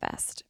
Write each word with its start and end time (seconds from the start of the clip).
manifest. 0.00 0.44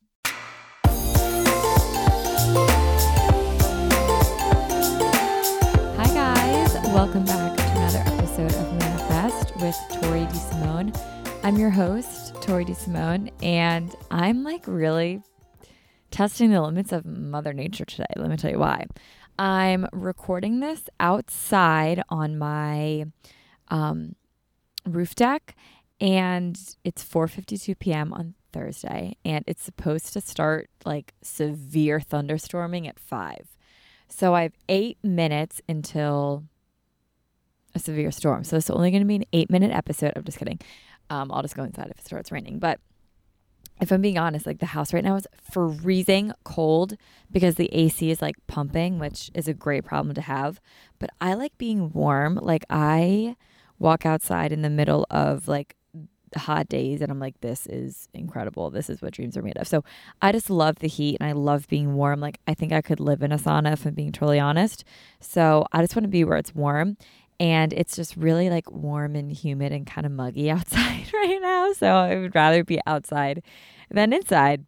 Hi, 5.97 6.07
guys. 6.07 6.75
Welcome 6.89 7.25
back 7.25 7.57
to 7.57 7.63
another 7.71 8.03
episode 8.07 8.53
of 8.55 8.73
Manifest 8.75 9.57
with 9.57 9.77
Tori 10.01 10.27
DeSimone. 10.27 10.99
I'm 11.43 11.57
your 11.57 11.71
host, 11.71 12.35
Tori 12.43 12.65
DeSimone, 12.65 13.31
and 13.43 13.95
I'm 14.11 14.45
like 14.45 14.65
really 14.67 15.23
testing 16.11 16.51
the 16.51 16.63
limits 16.63 16.93
of 16.93 17.05
Mother 17.05 17.53
Nature 17.53 17.85
today. 17.85 18.07
Let 18.17 18.31
me 18.31 18.37
tell 18.37 18.51
you 18.51 18.59
why. 18.59 18.87
I'm 19.39 19.89
recording 19.93 20.61
this 20.61 20.89
outside 21.01 22.03
on 22.09 22.39
my 22.39 23.07
um, 23.69 24.15
roof 24.87 25.15
deck, 25.17 25.57
and 26.01 26.59
it's 26.85 27.05
4:52 27.05 27.79
p.m. 27.79 28.13
on 28.13 28.35
Thursday, 28.55 29.17
and 29.25 29.45
it's 29.47 29.63
supposed 29.63 30.13
to 30.13 30.21
start 30.21 30.71
like 30.87 31.13
severe 31.23 31.99
thunderstorming 32.01 32.89
at 32.89 32.99
five. 32.99 33.49
So 34.09 34.35
I 34.35 34.43
have 34.43 34.53
eight 34.69 34.97
minutes 35.03 35.61
until 35.69 36.45
a 37.75 37.79
severe 37.81 38.13
storm. 38.13 38.45
So 38.45 38.57
it's 38.57 38.71
only 38.71 38.91
going 38.91 39.03
to 39.03 39.09
be 39.09 39.17
an 39.17 39.25
eight 39.33 39.51
minute 39.51 39.73
episode. 39.73 40.13
I'm 40.15 40.25
just 40.25 40.39
kidding. 40.39 40.61
Um, 41.11 41.33
I'll 41.33 41.43
just 41.43 41.57
go 41.57 41.65
inside 41.65 41.91
if 41.91 41.99
it 41.99 42.07
starts 42.07 42.31
raining. 42.31 42.61
But 42.61 42.79
if 43.81 43.91
I'm 43.91 44.01
being 44.01 44.19
honest, 44.19 44.47
like 44.47 44.61
the 44.61 44.67
house 44.67 44.95
right 44.95 45.03
now 45.03 45.17
is 45.17 45.27
freezing 45.51 46.33
cold 46.45 46.97
because 47.31 47.57
the 47.57 47.69
AC 47.73 48.09
is 48.09 48.23
like 48.23 48.37
pumping, 48.47 48.99
which 48.99 49.31
is 49.35 49.49
a 49.49 49.55
great 49.55 49.85
problem 49.85 50.15
to 50.15 50.21
have. 50.21 50.61
But 50.99 51.11
I 51.21 51.35
like 51.35 51.59
being 51.59 51.93
warm. 51.93 52.37
Like 52.37 52.65
I 52.71 53.37
walk 53.79 54.07
outside 54.07 54.53
in 54.53 54.63
the 54.63 54.71
middle 54.71 55.07
of 55.11 55.49
like 55.49 55.75
hot 56.37 56.69
days 56.69 57.01
and 57.01 57.11
I'm 57.11 57.19
like, 57.19 57.41
this 57.41 57.67
is 57.67 58.09
incredible. 58.15 58.71
This 58.71 58.91
is 58.91 59.01
what 59.03 59.13
dreams 59.13 59.37
are 59.37 59.43
made 59.43 59.57
of. 59.57 59.69
So 59.69 59.85
I 60.23 60.33
just 60.33 60.51
love 60.51 60.79
the 60.81 60.89
heat 60.89 61.17
and 61.21 61.29
I 61.29 61.33
love 61.33 61.69
being 61.69 61.95
warm. 61.95 62.21
Like, 62.21 62.41
I 62.47 62.55
think 62.55 62.73
I 62.73 62.83
could 62.83 63.01
live 63.01 63.23
in 63.23 63.33
a 63.33 63.39
sauna 63.39 63.73
if 63.73 63.87
I'm 63.87 63.95
being 63.95 64.13
totally 64.13 64.41
honest. 64.41 64.85
So 65.21 65.67
I 65.73 65.81
just 65.81 65.95
want 65.95 66.05
to 66.05 66.11
be 66.11 66.25
where 66.25 66.39
it's 66.39 66.55
warm. 66.55 66.97
And 67.41 67.73
it's 67.73 67.97
just 67.97 68.17
really 68.17 68.49
like 68.49 68.71
warm 68.71 69.17
and 69.17 69.33
humid 69.33 69.73
and 69.73 69.87
kind 69.87 70.07
of 70.07 70.13
muggy 70.13 70.51
outside 70.53 71.13
right 71.13 71.39
now. 71.41 71.73
So 71.73 71.89
I 71.89 72.17
would 72.17 72.35
rather 72.35 72.65
be 72.65 72.81
outside 72.87 73.43
than 73.91 74.13
inside. 74.13 74.65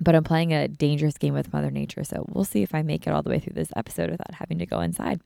But 0.00 0.16
I'm 0.16 0.24
playing 0.24 0.52
a 0.52 0.66
dangerous 0.66 1.16
game 1.16 1.34
with 1.34 1.52
Mother 1.52 1.70
Nature. 1.70 2.02
So 2.02 2.26
we'll 2.28 2.44
see 2.44 2.62
if 2.62 2.74
I 2.74 2.82
make 2.82 3.06
it 3.06 3.10
all 3.10 3.22
the 3.22 3.30
way 3.30 3.38
through 3.38 3.54
this 3.54 3.72
episode 3.76 4.10
without 4.10 4.34
having 4.34 4.58
to 4.58 4.66
go 4.66 4.80
inside. 4.80 5.20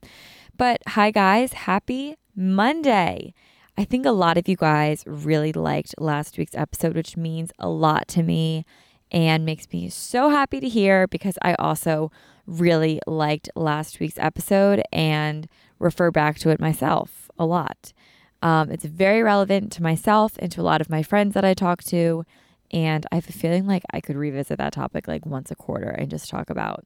But 0.55 0.81
hi, 0.87 1.09
guys. 1.09 1.53
Happy 1.53 2.15
Monday. 2.35 3.33
I 3.79 3.85
think 3.85 4.05
a 4.05 4.11
lot 4.11 4.37
of 4.37 4.49
you 4.49 4.57
guys 4.57 5.05
really 5.07 5.53
liked 5.53 5.95
last 5.97 6.37
week's 6.37 6.53
episode, 6.53 6.97
which 6.97 7.15
means 7.15 7.53
a 7.59 7.69
lot 7.69 8.09
to 8.09 8.23
me 8.23 8.65
and 9.09 9.45
makes 9.45 9.71
me 9.71 9.87
so 9.87 10.27
happy 10.27 10.59
to 10.59 10.67
hear 10.67 11.07
because 11.07 11.37
I 11.41 11.53
also 11.53 12.11
really 12.45 12.99
liked 13.07 13.49
last 13.55 14.01
week's 14.01 14.17
episode 14.17 14.83
and 14.91 15.47
refer 15.79 16.11
back 16.11 16.39
to 16.39 16.49
it 16.49 16.59
myself 16.59 17.31
a 17.39 17.45
lot. 17.45 17.93
Um, 18.41 18.69
it's 18.69 18.83
very 18.83 19.23
relevant 19.23 19.71
to 19.71 19.81
myself 19.81 20.33
and 20.39 20.51
to 20.51 20.59
a 20.59 20.61
lot 20.61 20.81
of 20.81 20.89
my 20.89 21.01
friends 21.01 21.33
that 21.35 21.45
I 21.45 21.53
talk 21.53 21.81
to. 21.85 22.25
And 22.71 23.05
I 23.13 23.15
have 23.15 23.29
a 23.29 23.31
feeling 23.31 23.65
like 23.65 23.83
I 23.93 24.01
could 24.01 24.17
revisit 24.17 24.57
that 24.57 24.73
topic 24.73 25.07
like 25.07 25.25
once 25.25 25.51
a 25.51 25.55
quarter 25.55 25.87
and 25.87 26.11
just 26.11 26.29
talk 26.29 26.49
about 26.49 26.83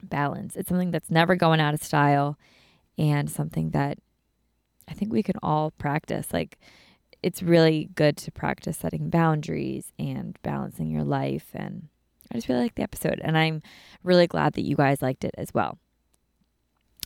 balance. 0.00 0.54
It's 0.54 0.68
something 0.68 0.92
that's 0.92 1.10
never 1.10 1.34
going 1.34 1.58
out 1.58 1.74
of 1.74 1.82
style 1.82 2.38
and 2.96 3.28
something 3.28 3.70
that 3.70 3.98
I 4.88 4.94
think 4.94 5.12
we 5.12 5.22
can 5.22 5.36
all 5.42 5.70
practice. 5.72 6.28
Like, 6.32 6.58
it's 7.22 7.42
really 7.42 7.88
good 7.94 8.16
to 8.18 8.30
practice 8.30 8.76
setting 8.76 9.08
boundaries 9.08 9.92
and 9.98 10.38
balancing 10.42 10.90
your 10.90 11.04
life. 11.04 11.46
And 11.54 11.88
I 12.30 12.34
just 12.34 12.48
really 12.48 12.62
like 12.62 12.74
the 12.74 12.82
episode. 12.82 13.20
And 13.24 13.38
I'm 13.38 13.62
really 14.02 14.26
glad 14.26 14.54
that 14.54 14.62
you 14.62 14.76
guys 14.76 15.00
liked 15.00 15.24
it 15.24 15.34
as 15.38 15.54
well. 15.54 15.78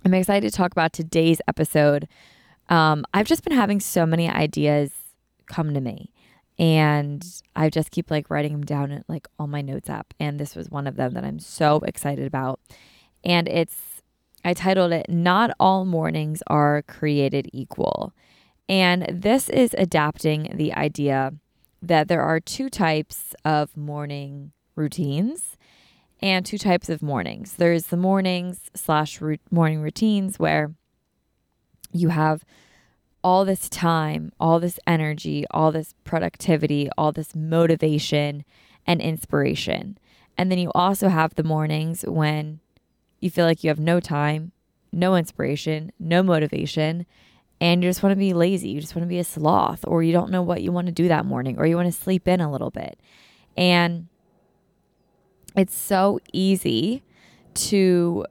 I'm 0.05 0.15
excited 0.15 0.51
to 0.51 0.57
talk 0.57 0.73
about 0.73 0.93
today's 0.93 1.41
episode. 1.47 2.09
Um, 2.69 3.05
I've 3.15 3.27
just 3.27 3.45
been 3.45 3.57
having 3.57 3.81
so 3.81 4.07
many 4.07 4.29
ideas 4.29 4.93
come 5.47 5.75
to 5.75 5.81
me. 5.81 6.13
And 6.59 7.25
I 7.55 7.71
just 7.71 7.93
keep 7.93 8.11
like 8.11 8.31
writing 8.31 8.53
them 8.53 8.65
down 8.65 8.91
in 8.91 9.05
like 9.09 9.29
all 9.39 9.47
my 9.47 9.61
notes 9.61 9.89
app. 9.89 10.13
And 10.19 10.41
this 10.41 10.57
was 10.57 10.69
one 10.69 10.89
of 10.89 10.97
them 10.97 11.15
that 11.15 11.25
I'm 11.25 11.39
so 11.39 11.79
excited 11.87 12.27
about. 12.27 12.59
And 13.25 13.47
it's 13.49 13.98
I 14.45 14.55
titled 14.55 14.93
it 14.93 15.07
Not 15.09 15.51
All 15.59 15.85
Mornings 15.85 16.43
Are 16.47 16.83
Created 16.83 17.49
Equal. 17.53 18.13
And 18.69 19.07
this 19.11 19.49
is 19.49 19.75
adapting 19.77 20.53
the 20.55 20.73
idea 20.75 21.33
that 21.83 22.09
there 22.09 22.23
are 22.23 22.41
two 22.41 22.69
types 22.69 23.35
of 23.45 23.77
morning 23.77 24.53
routines 24.75 25.57
and 26.21 26.45
two 26.45 26.59
types 26.59 26.89
of 26.89 27.03
mornings. 27.03 27.55
There's 27.55 27.87
the 27.87 27.97
mornings 27.97 28.71
slash 28.75 29.21
morning 29.51 29.81
routines 29.81 30.39
where 30.39 30.75
you 31.93 32.11
have 32.11 32.45
all 33.23 33.45
this 33.45 33.69
time, 33.69 34.33
all 34.39 34.61
this 34.61 34.79
energy, 34.87 35.45
all 35.51 35.73
this 35.73 35.95
productivity, 36.05 36.89
all 36.97 37.13
this 37.13 37.35
motivation 37.35 38.45
and 38.87 39.01
inspiration. 39.01 39.99
And 40.37 40.51
then 40.51 40.59
you 40.59 40.71
also 40.75 41.09
have 41.09 41.35
the 41.35 41.43
mornings 41.43 42.03
when 42.03 42.61
you 43.21 43.31
feel 43.31 43.45
like 43.45 43.65
you 43.65 43.69
have 43.69 43.81
no 43.81 44.01
time, 44.01 44.53
no 44.93 45.17
inspiration, 45.17 45.93
no 45.99 46.23
motivation, 46.23 47.07
and 47.61 47.83
you 47.83 47.91
just 47.91 48.03
want 48.03 48.13
to 48.13 48.19
be 48.19 48.33
lazy. 48.33 48.71
You 48.71 48.81
just 48.81 48.95
want 48.95 49.05
to 49.05 49.09
be 49.09 49.19
a 49.19 49.25
sloth, 49.25 49.85
or 49.87 50.03
you 50.03 50.13
don't 50.13 50.31
know 50.31 50.43
what 50.43 50.63
you 50.63 50.73
want 50.73 50.87
to 50.87 50.93
do 50.93 51.09
that 51.09 51.27
morning, 51.27 51.59
or 51.59 51.67
you 51.67 51.77
want 51.77 51.93
to 51.93 52.01
sleep 52.01 52.29
in 52.29 52.41
a 52.41 52.51
little 52.51 52.71
bit. 52.71 52.99
And 53.57 54.07
it's 55.57 55.77
so 55.77 56.21
easy 56.33 57.03
to 57.55 58.25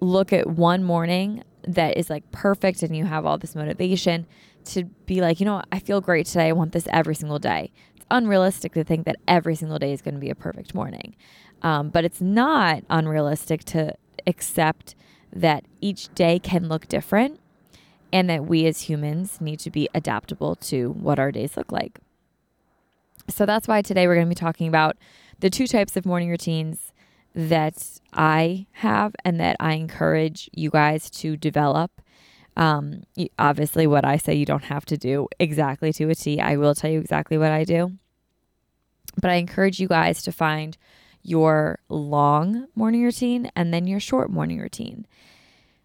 look 0.00 0.32
at 0.32 0.46
one 0.46 0.84
morning 0.84 1.42
that 1.66 1.96
is 1.96 2.10
like 2.10 2.30
perfect 2.30 2.82
and 2.82 2.94
you 2.94 3.06
have 3.06 3.24
all 3.24 3.38
this 3.38 3.54
motivation 3.54 4.26
to 4.64 4.84
be 5.06 5.20
like, 5.20 5.40
you 5.40 5.46
know, 5.46 5.62
I 5.72 5.78
feel 5.78 6.00
great 6.00 6.26
today. 6.26 6.48
I 6.48 6.52
want 6.52 6.72
this 6.72 6.86
every 6.90 7.14
single 7.14 7.38
day. 7.38 7.72
It's 7.96 8.04
unrealistic 8.10 8.72
to 8.74 8.84
think 8.84 9.06
that 9.06 9.16
every 9.26 9.54
single 9.54 9.78
day 9.78 9.92
is 9.92 10.02
going 10.02 10.14
to 10.14 10.20
be 10.20 10.30
a 10.30 10.34
perfect 10.34 10.74
morning. 10.74 11.16
Um, 11.62 11.88
but 11.88 12.04
it's 12.04 12.20
not 12.20 12.82
unrealistic 12.90 13.64
to 13.66 13.94
accept 14.26 14.94
that 15.32 15.64
each 15.80 16.12
day 16.14 16.38
can 16.38 16.68
look 16.68 16.86
different 16.88 17.40
and 18.12 18.30
that 18.30 18.46
we 18.46 18.66
as 18.66 18.82
humans 18.82 19.40
need 19.40 19.58
to 19.60 19.70
be 19.70 19.88
adaptable 19.94 20.54
to 20.54 20.90
what 20.92 21.18
our 21.18 21.32
days 21.32 21.56
look 21.56 21.72
like. 21.72 21.98
So 23.28 23.44
that's 23.46 23.66
why 23.66 23.82
today 23.82 24.06
we're 24.06 24.14
going 24.14 24.26
to 24.26 24.30
be 24.30 24.34
talking 24.34 24.68
about 24.68 24.96
the 25.40 25.50
two 25.50 25.66
types 25.66 25.96
of 25.96 26.06
morning 26.06 26.30
routines 26.30 26.92
that 27.34 28.00
I 28.12 28.66
have 28.72 29.16
and 29.24 29.40
that 29.40 29.56
I 29.58 29.74
encourage 29.74 30.48
you 30.52 30.70
guys 30.70 31.10
to 31.10 31.36
develop. 31.36 31.90
Um, 32.56 33.02
obviously, 33.38 33.86
what 33.88 34.04
I 34.04 34.16
say 34.16 34.34
you 34.34 34.46
don't 34.46 34.64
have 34.64 34.84
to 34.86 34.96
do 34.96 35.26
exactly 35.40 35.92
to 35.94 36.08
a 36.08 36.14
T. 36.14 36.40
I 36.40 36.56
will 36.56 36.74
tell 36.74 36.90
you 36.90 37.00
exactly 37.00 37.36
what 37.36 37.50
I 37.50 37.64
do. 37.64 37.94
But 39.20 39.30
I 39.30 39.34
encourage 39.34 39.80
you 39.80 39.88
guys 39.88 40.22
to 40.22 40.32
find 40.32 40.76
your 41.24 41.80
long 41.88 42.66
morning 42.76 43.02
routine 43.02 43.50
and 43.56 43.74
then 43.74 43.86
your 43.86 43.98
short 43.98 44.30
morning 44.30 44.60
routine. 44.60 45.06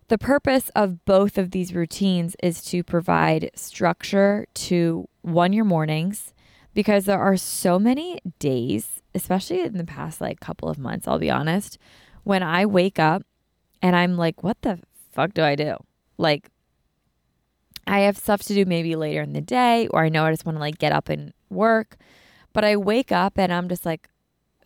The 0.10 0.18
purpose 0.18 0.70
of 0.76 1.06
both 1.06 1.38
of 1.38 1.52
these 1.52 1.74
routines 1.74 2.36
is 2.44 2.64
to 2.66 2.84
provide 2.84 3.52
structure 3.56 4.46
to 4.56 5.08
one, 5.22 5.54
your 5.54 5.66
mornings, 5.66 6.34
because 6.74 7.06
there 7.06 7.20
are 7.20 7.38
so 7.38 7.80
many 7.80 8.20
days, 8.40 9.02
especially 9.16 9.62
in 9.62 9.78
the 9.78 9.84
past 9.84 10.20
like 10.20 10.40
couple 10.40 10.68
of 10.68 10.78
months, 10.78 11.08
I'll 11.08 11.20
be 11.20 11.30
honest, 11.30 11.78
when 12.24 12.44
I 12.44 12.66
wake 12.66 13.00
up 13.00 13.24
and 13.82 13.96
I'm 13.96 14.18
like, 14.18 14.44
what 14.44 14.62
the 14.62 14.80
fuck 15.12 15.34
do 15.34 15.44
I 15.44 15.56
do? 15.56 15.78
Like, 16.18 16.50
I 17.88 18.02
have 18.02 18.18
stuff 18.18 18.42
to 18.44 18.54
do 18.54 18.66
maybe 18.66 18.96
later 18.96 19.22
in 19.22 19.34
the 19.34 19.42
day, 19.42 19.88
or 19.88 20.04
I 20.04 20.10
know 20.10 20.26
I 20.26 20.32
just 20.32 20.46
want 20.46 20.58
to 20.58 20.60
like 20.60 20.78
get 20.78 20.92
up 20.92 21.10
and 21.10 21.34
work. 21.50 21.98
But 22.52 22.64
I 22.64 22.76
wake 22.76 23.12
up 23.12 23.38
and 23.38 23.54
I'm 23.54 23.70
just 23.70 23.86
like, 23.86 24.10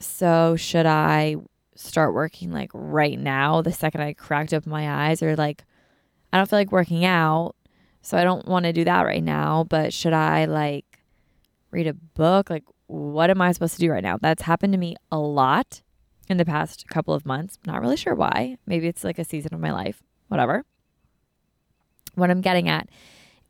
so 0.05 0.55
should 0.55 0.85
I 0.85 1.37
start 1.75 2.13
working 2.13 2.51
like 2.51 2.71
right 2.73 3.19
now? 3.19 3.61
The 3.61 3.71
second 3.71 4.01
I 4.01 4.13
cracked 4.13 4.53
open 4.53 4.71
my 4.71 5.09
eyes 5.09 5.21
or 5.23 5.35
like 5.35 5.63
I 6.31 6.37
don't 6.37 6.49
feel 6.49 6.59
like 6.59 6.71
working 6.71 7.05
out 7.05 7.55
so 8.01 8.17
I 8.17 8.23
don't 8.23 8.47
want 8.47 8.65
to 8.65 8.73
do 8.73 8.83
that 8.83 9.03
right 9.03 9.23
now 9.23 9.63
but 9.63 9.93
should 9.93 10.13
I 10.13 10.45
like 10.45 10.99
read 11.71 11.87
a 11.87 11.93
book? 11.93 12.49
Like 12.49 12.63
what 12.87 13.29
am 13.29 13.41
I 13.41 13.51
supposed 13.51 13.75
to 13.75 13.79
do 13.79 13.91
right 13.91 14.03
now? 14.03 14.17
That's 14.21 14.43
happened 14.43 14.73
to 14.73 14.79
me 14.79 14.95
a 15.11 15.17
lot 15.17 15.81
in 16.29 16.37
the 16.37 16.45
past 16.45 16.87
couple 16.87 17.13
of 17.13 17.25
months. 17.25 17.57
Not 17.65 17.81
really 17.81 17.97
sure 17.97 18.15
why. 18.15 18.57
Maybe 18.65 18.87
it's 18.87 19.03
like 19.03 19.19
a 19.19 19.23
season 19.23 19.53
of 19.53 19.59
my 19.59 19.71
life. 19.71 20.03
Whatever. 20.27 20.65
What 22.15 22.29
I'm 22.29 22.41
getting 22.41 22.69
at 22.69 22.89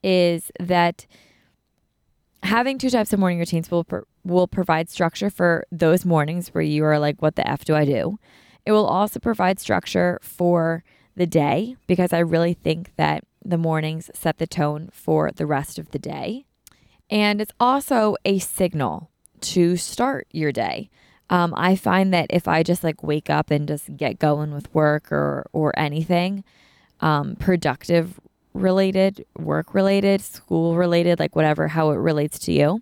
is 0.01 0.51
that 0.59 1.05
having 2.43 2.77
two 2.77 2.89
types 2.89 3.13
of 3.13 3.19
morning 3.19 3.39
routines 3.39 3.69
will 3.69 3.85
will 4.23 4.47
provide 4.47 4.89
structure 4.89 5.29
for 5.29 5.65
those 5.71 6.05
mornings 6.05 6.49
where 6.49 6.63
you 6.63 6.83
are 6.85 6.99
like, 6.99 7.21
what 7.21 7.35
the 7.35 7.47
F 7.47 7.65
do 7.65 7.75
I 7.75 7.85
do? 7.85 8.19
It 8.65 8.71
will 8.71 8.85
also 8.85 9.19
provide 9.19 9.59
structure 9.59 10.19
for 10.21 10.83
the 11.15 11.27
day 11.27 11.75
because 11.87 12.13
I 12.13 12.19
really 12.19 12.53
think 12.53 12.95
that 12.95 13.23
the 13.43 13.57
mornings 13.57 14.09
set 14.13 14.37
the 14.37 14.47
tone 14.47 14.89
for 14.91 15.31
the 15.31 15.45
rest 15.45 15.77
of 15.77 15.91
the 15.91 15.99
day. 15.99 16.45
And 17.09 17.41
it's 17.41 17.51
also 17.59 18.15
a 18.23 18.39
signal 18.39 19.09
to 19.41 19.75
start 19.75 20.27
your 20.31 20.51
day. 20.51 20.89
Um, 21.29 21.53
I 21.55 21.75
find 21.75 22.13
that 22.13 22.27
if 22.29 22.47
I 22.47 22.63
just 22.63 22.83
like 22.83 23.03
wake 23.03 23.29
up 23.29 23.51
and 23.51 23.67
just 23.67 23.95
get 23.97 24.19
going 24.19 24.53
with 24.53 24.73
work 24.73 25.11
or 25.11 25.45
or 25.51 25.77
anything 25.77 26.43
um, 27.01 27.35
productive 27.35 28.19
related, 28.53 29.25
work 29.37 29.73
related, 29.73 30.21
school 30.21 30.75
related, 30.75 31.19
like 31.19 31.35
whatever, 31.35 31.67
how 31.67 31.91
it 31.91 31.95
relates 31.95 32.39
to 32.39 32.51
you, 32.51 32.81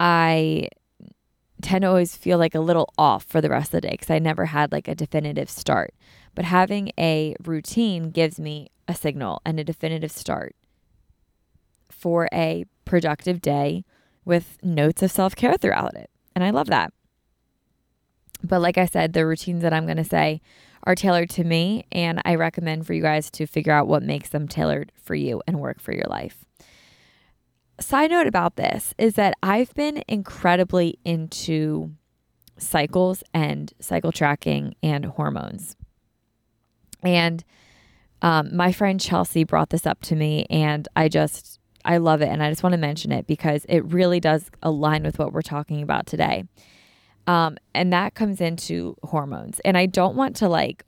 I 0.00 0.70
tend 1.60 1.82
to 1.82 1.88
always 1.88 2.16
feel 2.16 2.38
like 2.38 2.54
a 2.54 2.60
little 2.60 2.92
off 2.96 3.24
for 3.24 3.42
the 3.42 3.50
rest 3.50 3.68
of 3.68 3.72
the 3.72 3.80
day 3.82 3.90
because 3.90 4.10
I 4.10 4.18
never 4.18 4.46
had 4.46 4.72
like 4.72 4.88
a 4.88 4.94
definitive 4.94 5.50
start. 5.50 5.94
But 6.34 6.46
having 6.46 6.90
a 6.98 7.36
routine 7.44 8.10
gives 8.10 8.40
me 8.40 8.70
a 8.88 8.94
signal 8.94 9.42
and 9.44 9.60
a 9.60 9.64
definitive 9.64 10.10
start 10.10 10.56
for 11.90 12.28
a 12.32 12.64
productive 12.86 13.42
day 13.42 13.84
with 14.24 14.56
notes 14.62 15.02
of 15.02 15.10
self 15.10 15.36
care 15.36 15.56
throughout 15.56 15.94
it. 15.94 16.08
And 16.34 16.42
I 16.42 16.50
love 16.50 16.68
that. 16.68 16.92
But 18.42 18.62
like 18.62 18.78
I 18.78 18.86
said, 18.86 19.12
the 19.12 19.26
routines 19.26 19.62
that 19.62 19.74
I'm 19.74 19.84
going 19.84 19.98
to 19.98 20.04
say 20.04 20.40
are 20.84 20.94
tailored 20.94 21.28
to 21.28 21.44
me, 21.44 21.84
and 21.92 22.22
I 22.24 22.36
recommend 22.36 22.86
for 22.86 22.94
you 22.94 23.02
guys 23.02 23.30
to 23.32 23.46
figure 23.46 23.72
out 23.72 23.86
what 23.86 24.02
makes 24.02 24.30
them 24.30 24.48
tailored 24.48 24.92
for 25.02 25.14
you 25.14 25.42
and 25.46 25.60
work 25.60 25.78
for 25.78 25.92
your 25.92 26.06
life 26.08 26.46
side 27.80 28.10
note 28.10 28.26
about 28.26 28.56
this 28.56 28.94
is 28.98 29.14
that 29.14 29.34
I've 29.42 29.74
been 29.74 30.02
incredibly 30.08 30.98
into 31.04 31.92
cycles 32.58 33.22
and 33.32 33.72
cycle 33.80 34.12
tracking 34.12 34.74
and 34.82 35.04
hormones. 35.04 35.76
And 37.02 37.42
um, 38.22 38.54
my 38.54 38.72
friend 38.72 39.00
Chelsea 39.00 39.44
brought 39.44 39.70
this 39.70 39.86
up 39.86 40.00
to 40.02 40.16
me, 40.16 40.46
and 40.50 40.86
I 40.94 41.08
just, 41.08 41.58
I 41.84 41.96
love 41.96 42.20
it. 42.20 42.28
And 42.28 42.42
I 42.42 42.50
just 42.50 42.62
want 42.62 42.74
to 42.74 42.78
mention 42.78 43.12
it 43.12 43.26
because 43.26 43.64
it 43.68 43.80
really 43.92 44.20
does 44.20 44.50
align 44.62 45.02
with 45.02 45.18
what 45.18 45.32
we're 45.32 45.42
talking 45.42 45.82
about 45.82 46.06
today. 46.06 46.44
Um, 47.26 47.56
and 47.74 47.92
that 47.92 48.14
comes 48.14 48.40
into 48.40 48.96
hormones. 49.02 49.60
And 49.60 49.78
I 49.78 49.86
don't 49.86 50.16
want 50.16 50.36
to 50.36 50.48
like 50.48 50.84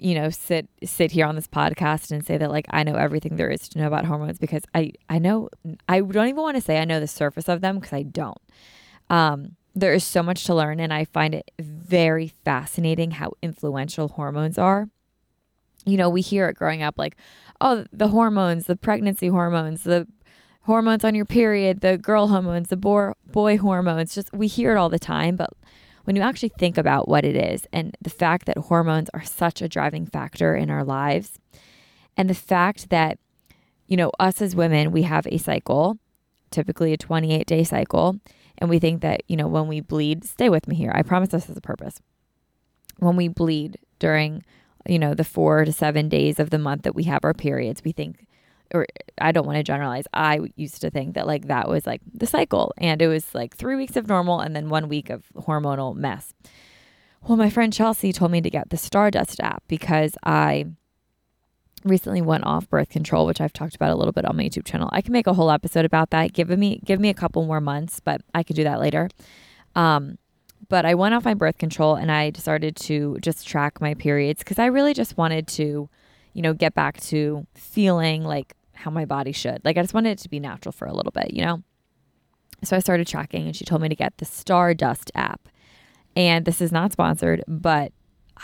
you 0.00 0.14
know 0.14 0.30
sit 0.30 0.68
sit 0.84 1.12
here 1.12 1.26
on 1.26 1.36
this 1.36 1.46
podcast 1.46 2.10
and 2.10 2.24
say 2.24 2.38
that 2.38 2.50
like 2.50 2.66
I 2.70 2.82
know 2.82 2.94
everything 2.94 3.36
there 3.36 3.50
is 3.50 3.68
to 3.70 3.78
know 3.78 3.86
about 3.86 4.04
hormones 4.06 4.38
because 4.38 4.62
I 4.74 4.92
I 5.08 5.18
know 5.18 5.48
I 5.88 6.00
don't 6.00 6.28
even 6.28 6.42
want 6.42 6.56
to 6.56 6.60
say 6.60 6.78
I 6.78 6.84
know 6.84 7.00
the 7.00 7.06
surface 7.06 7.48
of 7.48 7.60
them 7.60 7.76
because 7.78 7.92
I 7.92 8.02
don't. 8.02 8.40
Um, 9.08 9.56
there 9.74 9.92
is 9.92 10.04
so 10.04 10.22
much 10.22 10.44
to 10.44 10.54
learn 10.54 10.80
and 10.80 10.92
I 10.92 11.04
find 11.04 11.34
it 11.34 11.50
very 11.58 12.28
fascinating 12.28 13.12
how 13.12 13.32
influential 13.42 14.08
hormones 14.08 14.58
are. 14.58 14.88
You 15.86 15.96
know, 15.96 16.10
we 16.10 16.20
hear 16.20 16.48
it 16.48 16.56
growing 16.56 16.82
up 16.82 16.98
like, 16.98 17.16
oh, 17.60 17.84
the 17.92 18.08
hormones, 18.08 18.66
the 18.66 18.76
pregnancy 18.76 19.28
hormones, 19.28 19.84
the 19.84 20.06
hormones 20.62 21.04
on 21.04 21.14
your 21.14 21.24
period, 21.24 21.80
the 21.80 21.96
girl 21.98 22.28
hormones, 22.28 22.68
the 22.68 22.76
boy 22.76 23.12
boy 23.26 23.58
hormones. 23.58 24.14
Just 24.14 24.32
we 24.32 24.46
hear 24.46 24.72
it 24.72 24.76
all 24.76 24.88
the 24.88 24.98
time, 24.98 25.36
but 25.36 25.50
when 26.10 26.16
you 26.16 26.22
actually 26.22 26.50
think 26.58 26.76
about 26.76 27.06
what 27.06 27.24
it 27.24 27.36
is 27.36 27.68
and 27.72 27.96
the 28.00 28.10
fact 28.10 28.46
that 28.46 28.58
hormones 28.58 29.08
are 29.14 29.22
such 29.22 29.62
a 29.62 29.68
driving 29.68 30.04
factor 30.04 30.56
in 30.56 30.68
our 30.68 30.82
lives, 30.82 31.38
and 32.16 32.28
the 32.28 32.34
fact 32.34 32.90
that, 32.90 33.20
you 33.86 33.96
know, 33.96 34.10
us 34.18 34.42
as 34.42 34.56
women, 34.56 34.90
we 34.90 35.02
have 35.02 35.24
a 35.28 35.38
cycle, 35.38 36.00
typically 36.50 36.92
a 36.92 36.96
28 36.96 37.46
day 37.46 37.62
cycle, 37.62 38.18
and 38.58 38.68
we 38.68 38.80
think 38.80 39.02
that, 39.02 39.22
you 39.28 39.36
know, 39.36 39.46
when 39.46 39.68
we 39.68 39.80
bleed, 39.80 40.24
stay 40.24 40.48
with 40.48 40.66
me 40.66 40.74
here, 40.74 40.90
I 40.92 41.02
promise 41.02 41.28
this 41.28 41.46
has 41.46 41.56
a 41.56 41.60
purpose. 41.60 42.00
When 42.98 43.14
we 43.14 43.28
bleed 43.28 43.78
during, 44.00 44.42
you 44.88 44.98
know, 44.98 45.14
the 45.14 45.22
four 45.22 45.64
to 45.64 45.72
seven 45.72 46.08
days 46.08 46.40
of 46.40 46.50
the 46.50 46.58
month 46.58 46.82
that 46.82 46.96
we 46.96 47.04
have 47.04 47.20
our 47.22 47.34
periods, 47.34 47.84
we 47.84 47.92
think 47.92 48.26
or 48.72 48.86
I 49.20 49.32
don't 49.32 49.46
want 49.46 49.56
to 49.56 49.62
generalize. 49.62 50.04
I 50.12 50.40
used 50.56 50.80
to 50.82 50.90
think 50.90 51.14
that 51.14 51.26
like 51.26 51.46
that 51.48 51.68
was 51.68 51.86
like 51.86 52.00
the 52.12 52.26
cycle 52.26 52.72
and 52.78 53.00
it 53.02 53.08
was 53.08 53.34
like 53.34 53.56
3 53.56 53.76
weeks 53.76 53.96
of 53.96 54.08
normal 54.08 54.40
and 54.40 54.54
then 54.54 54.68
1 54.68 54.88
week 54.88 55.10
of 55.10 55.24
hormonal 55.36 55.94
mess. 55.94 56.34
Well, 57.22 57.36
my 57.36 57.50
friend 57.50 57.72
Chelsea 57.72 58.12
told 58.12 58.30
me 58.30 58.40
to 58.40 58.50
get 58.50 58.70
the 58.70 58.76
Stardust 58.76 59.40
app 59.40 59.62
because 59.68 60.14
I 60.24 60.66
recently 61.84 62.22
went 62.22 62.44
off 62.44 62.68
birth 62.68 62.88
control, 62.88 63.26
which 63.26 63.40
I've 63.40 63.52
talked 63.52 63.74
about 63.74 63.90
a 63.90 63.94
little 63.94 64.12
bit 64.12 64.24
on 64.24 64.36
my 64.36 64.44
YouTube 64.44 64.64
channel. 64.64 64.88
I 64.92 65.00
can 65.00 65.12
make 65.12 65.26
a 65.26 65.34
whole 65.34 65.50
episode 65.50 65.84
about 65.84 66.10
that. 66.10 66.32
Give 66.32 66.48
me 66.50 66.80
give 66.84 67.00
me 67.00 67.08
a 67.08 67.14
couple 67.14 67.44
more 67.44 67.60
months, 67.60 68.00
but 68.00 68.22
I 68.34 68.42
could 68.42 68.56
do 68.56 68.64
that 68.64 68.80
later. 68.80 69.08
Um, 69.74 70.18
but 70.68 70.84
I 70.84 70.94
went 70.94 71.14
off 71.14 71.24
my 71.24 71.34
birth 71.34 71.58
control 71.58 71.96
and 71.96 72.10
I 72.12 72.32
started 72.36 72.76
to 72.76 73.18
just 73.20 73.46
track 73.46 73.80
my 73.80 73.94
periods 73.94 74.40
because 74.40 74.58
I 74.58 74.66
really 74.66 74.94
just 74.94 75.16
wanted 75.16 75.46
to, 75.48 75.88
you 76.32 76.42
know, 76.42 76.54
get 76.54 76.74
back 76.74 77.00
to 77.02 77.46
feeling 77.54 78.24
like 78.24 78.54
how 78.80 78.90
my 78.90 79.04
body 79.04 79.32
should. 79.32 79.60
Like 79.64 79.76
I 79.76 79.82
just 79.82 79.94
wanted 79.94 80.10
it 80.10 80.18
to 80.18 80.28
be 80.28 80.40
natural 80.40 80.72
for 80.72 80.86
a 80.86 80.92
little 80.92 81.12
bit, 81.12 81.32
you 81.32 81.44
know? 81.44 81.62
So 82.62 82.76
I 82.76 82.80
started 82.80 83.06
tracking 83.06 83.46
and 83.46 83.56
she 83.56 83.64
told 83.64 83.82
me 83.82 83.88
to 83.88 83.94
get 83.94 84.18
the 84.18 84.24
Stardust 84.24 85.10
app. 85.14 85.48
And 86.16 86.44
this 86.44 86.60
is 86.60 86.72
not 86.72 86.92
sponsored, 86.92 87.44
but 87.46 87.92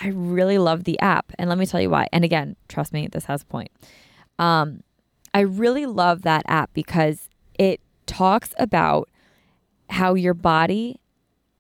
I 0.00 0.09
really 0.09 0.59
love 0.59 0.85
the 0.85 0.99
app. 1.00 1.33
And 1.38 1.49
let 1.49 1.59
me 1.59 1.66
tell 1.66 1.81
you 1.81 1.90
why. 1.90 2.07
And 2.12 2.25
again, 2.25 2.57
trust 2.69 2.93
me, 2.93 3.09
this 3.09 3.25
has 3.26 3.43
a 3.43 3.47
point. 3.47 3.71
Um, 4.38 4.83
I 5.35 5.40
really 5.40 5.87
love 5.87 6.23
that 6.23 6.45
app 6.47 6.71
because 6.73 7.28
it 7.59 7.81
talks 8.07 8.55
about 8.59 9.11
how 9.90 10.14
your 10.14 10.35
body, 10.35 11.00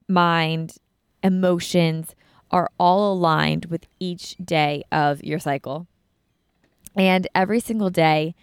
mind, 0.08 0.76
emotions 1.22 2.14
are 2.50 2.70
all 2.78 3.12
aligned 3.12 3.66
with 3.66 3.86
each 3.98 4.36
day 4.36 4.82
of 4.92 5.22
your 5.22 5.38
cycle. 5.38 5.86
And 6.94 7.26
every 7.34 7.60
single 7.60 7.90
day, 7.90 8.34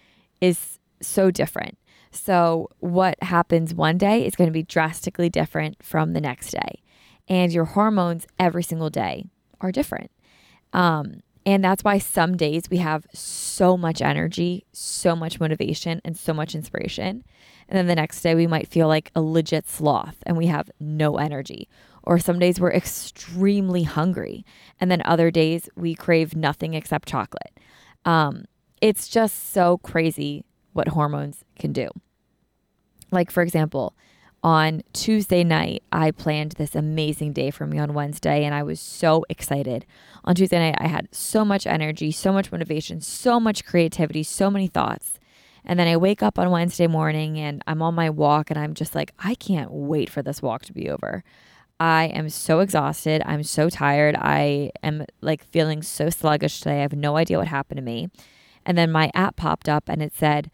is 0.48 0.78
so 1.00 1.30
different. 1.30 1.74
So, 2.10 2.68
what 2.80 3.16
happens 3.22 3.74
one 3.74 3.98
day 3.98 4.24
is 4.26 4.36
going 4.36 4.48
to 4.48 4.52
be 4.60 4.62
drastically 4.76 5.28
different 5.28 5.82
from 5.82 6.12
the 6.12 6.20
next 6.20 6.50
day. 6.50 6.72
And 7.28 7.52
your 7.52 7.64
hormones 7.76 8.26
every 8.38 8.62
single 8.62 8.90
day 8.90 9.26
are 9.60 9.72
different. 9.72 10.10
Um, 10.72 11.06
And 11.46 11.62
that's 11.62 11.84
why 11.84 11.98
some 11.98 12.36
days 12.36 12.70
we 12.70 12.78
have 12.78 13.06
so 13.12 13.76
much 13.76 14.00
energy, 14.00 14.64
so 14.72 15.14
much 15.14 15.40
motivation, 15.40 16.00
and 16.04 16.16
so 16.16 16.32
much 16.32 16.54
inspiration. 16.54 17.22
And 17.68 17.76
then 17.76 17.86
the 17.86 18.00
next 18.02 18.22
day 18.22 18.34
we 18.34 18.46
might 18.46 18.68
feel 18.74 18.88
like 18.88 19.10
a 19.14 19.20
legit 19.20 19.68
sloth 19.68 20.16
and 20.26 20.36
we 20.36 20.46
have 20.46 20.70
no 20.80 21.16
energy. 21.18 21.68
Or 22.02 22.18
some 22.18 22.38
days 22.38 22.58
we're 22.60 22.72
extremely 22.72 23.84
hungry. 23.84 24.44
And 24.80 24.90
then 24.90 25.02
other 25.04 25.30
days 25.30 25.68
we 25.76 25.94
crave 25.94 26.34
nothing 26.36 26.74
except 26.74 27.08
chocolate. 27.08 27.54
Um, 28.04 28.44
it's 28.84 29.08
just 29.08 29.50
so 29.50 29.78
crazy 29.78 30.44
what 30.74 30.88
hormones 30.88 31.42
can 31.58 31.72
do. 31.72 31.88
Like, 33.10 33.30
for 33.30 33.42
example, 33.42 33.94
on 34.42 34.82
Tuesday 34.92 35.42
night, 35.42 35.82
I 35.90 36.10
planned 36.10 36.52
this 36.52 36.74
amazing 36.74 37.32
day 37.32 37.50
for 37.50 37.66
me 37.66 37.78
on 37.78 37.94
Wednesday, 37.94 38.44
and 38.44 38.54
I 38.54 38.62
was 38.62 38.78
so 38.78 39.24
excited. 39.30 39.86
On 40.26 40.34
Tuesday 40.34 40.58
night, 40.58 40.74
I 40.76 40.88
had 40.88 41.08
so 41.12 41.46
much 41.46 41.66
energy, 41.66 42.10
so 42.10 42.30
much 42.30 42.52
motivation, 42.52 43.00
so 43.00 43.40
much 43.40 43.64
creativity, 43.64 44.22
so 44.22 44.50
many 44.50 44.66
thoughts. 44.66 45.18
And 45.64 45.78
then 45.78 45.88
I 45.88 45.96
wake 45.96 46.22
up 46.22 46.38
on 46.38 46.50
Wednesday 46.50 46.86
morning 46.86 47.38
and 47.38 47.62
I'm 47.66 47.80
on 47.80 47.94
my 47.94 48.10
walk, 48.10 48.50
and 48.50 48.60
I'm 48.60 48.74
just 48.74 48.94
like, 48.94 49.14
I 49.18 49.34
can't 49.34 49.70
wait 49.70 50.10
for 50.10 50.20
this 50.20 50.42
walk 50.42 50.66
to 50.66 50.74
be 50.74 50.90
over. 50.90 51.24
I 51.80 52.04
am 52.08 52.28
so 52.28 52.60
exhausted. 52.60 53.22
I'm 53.24 53.44
so 53.44 53.70
tired. 53.70 54.14
I 54.14 54.72
am 54.82 55.06
like 55.22 55.42
feeling 55.42 55.82
so 55.82 56.10
sluggish 56.10 56.58
today. 56.58 56.80
I 56.80 56.82
have 56.82 56.92
no 56.92 57.16
idea 57.16 57.38
what 57.38 57.48
happened 57.48 57.78
to 57.78 57.82
me. 57.82 58.10
And 58.66 58.76
then 58.76 58.90
my 58.90 59.10
app 59.14 59.36
popped 59.36 59.68
up 59.68 59.88
and 59.88 60.02
it 60.02 60.12
said, 60.14 60.50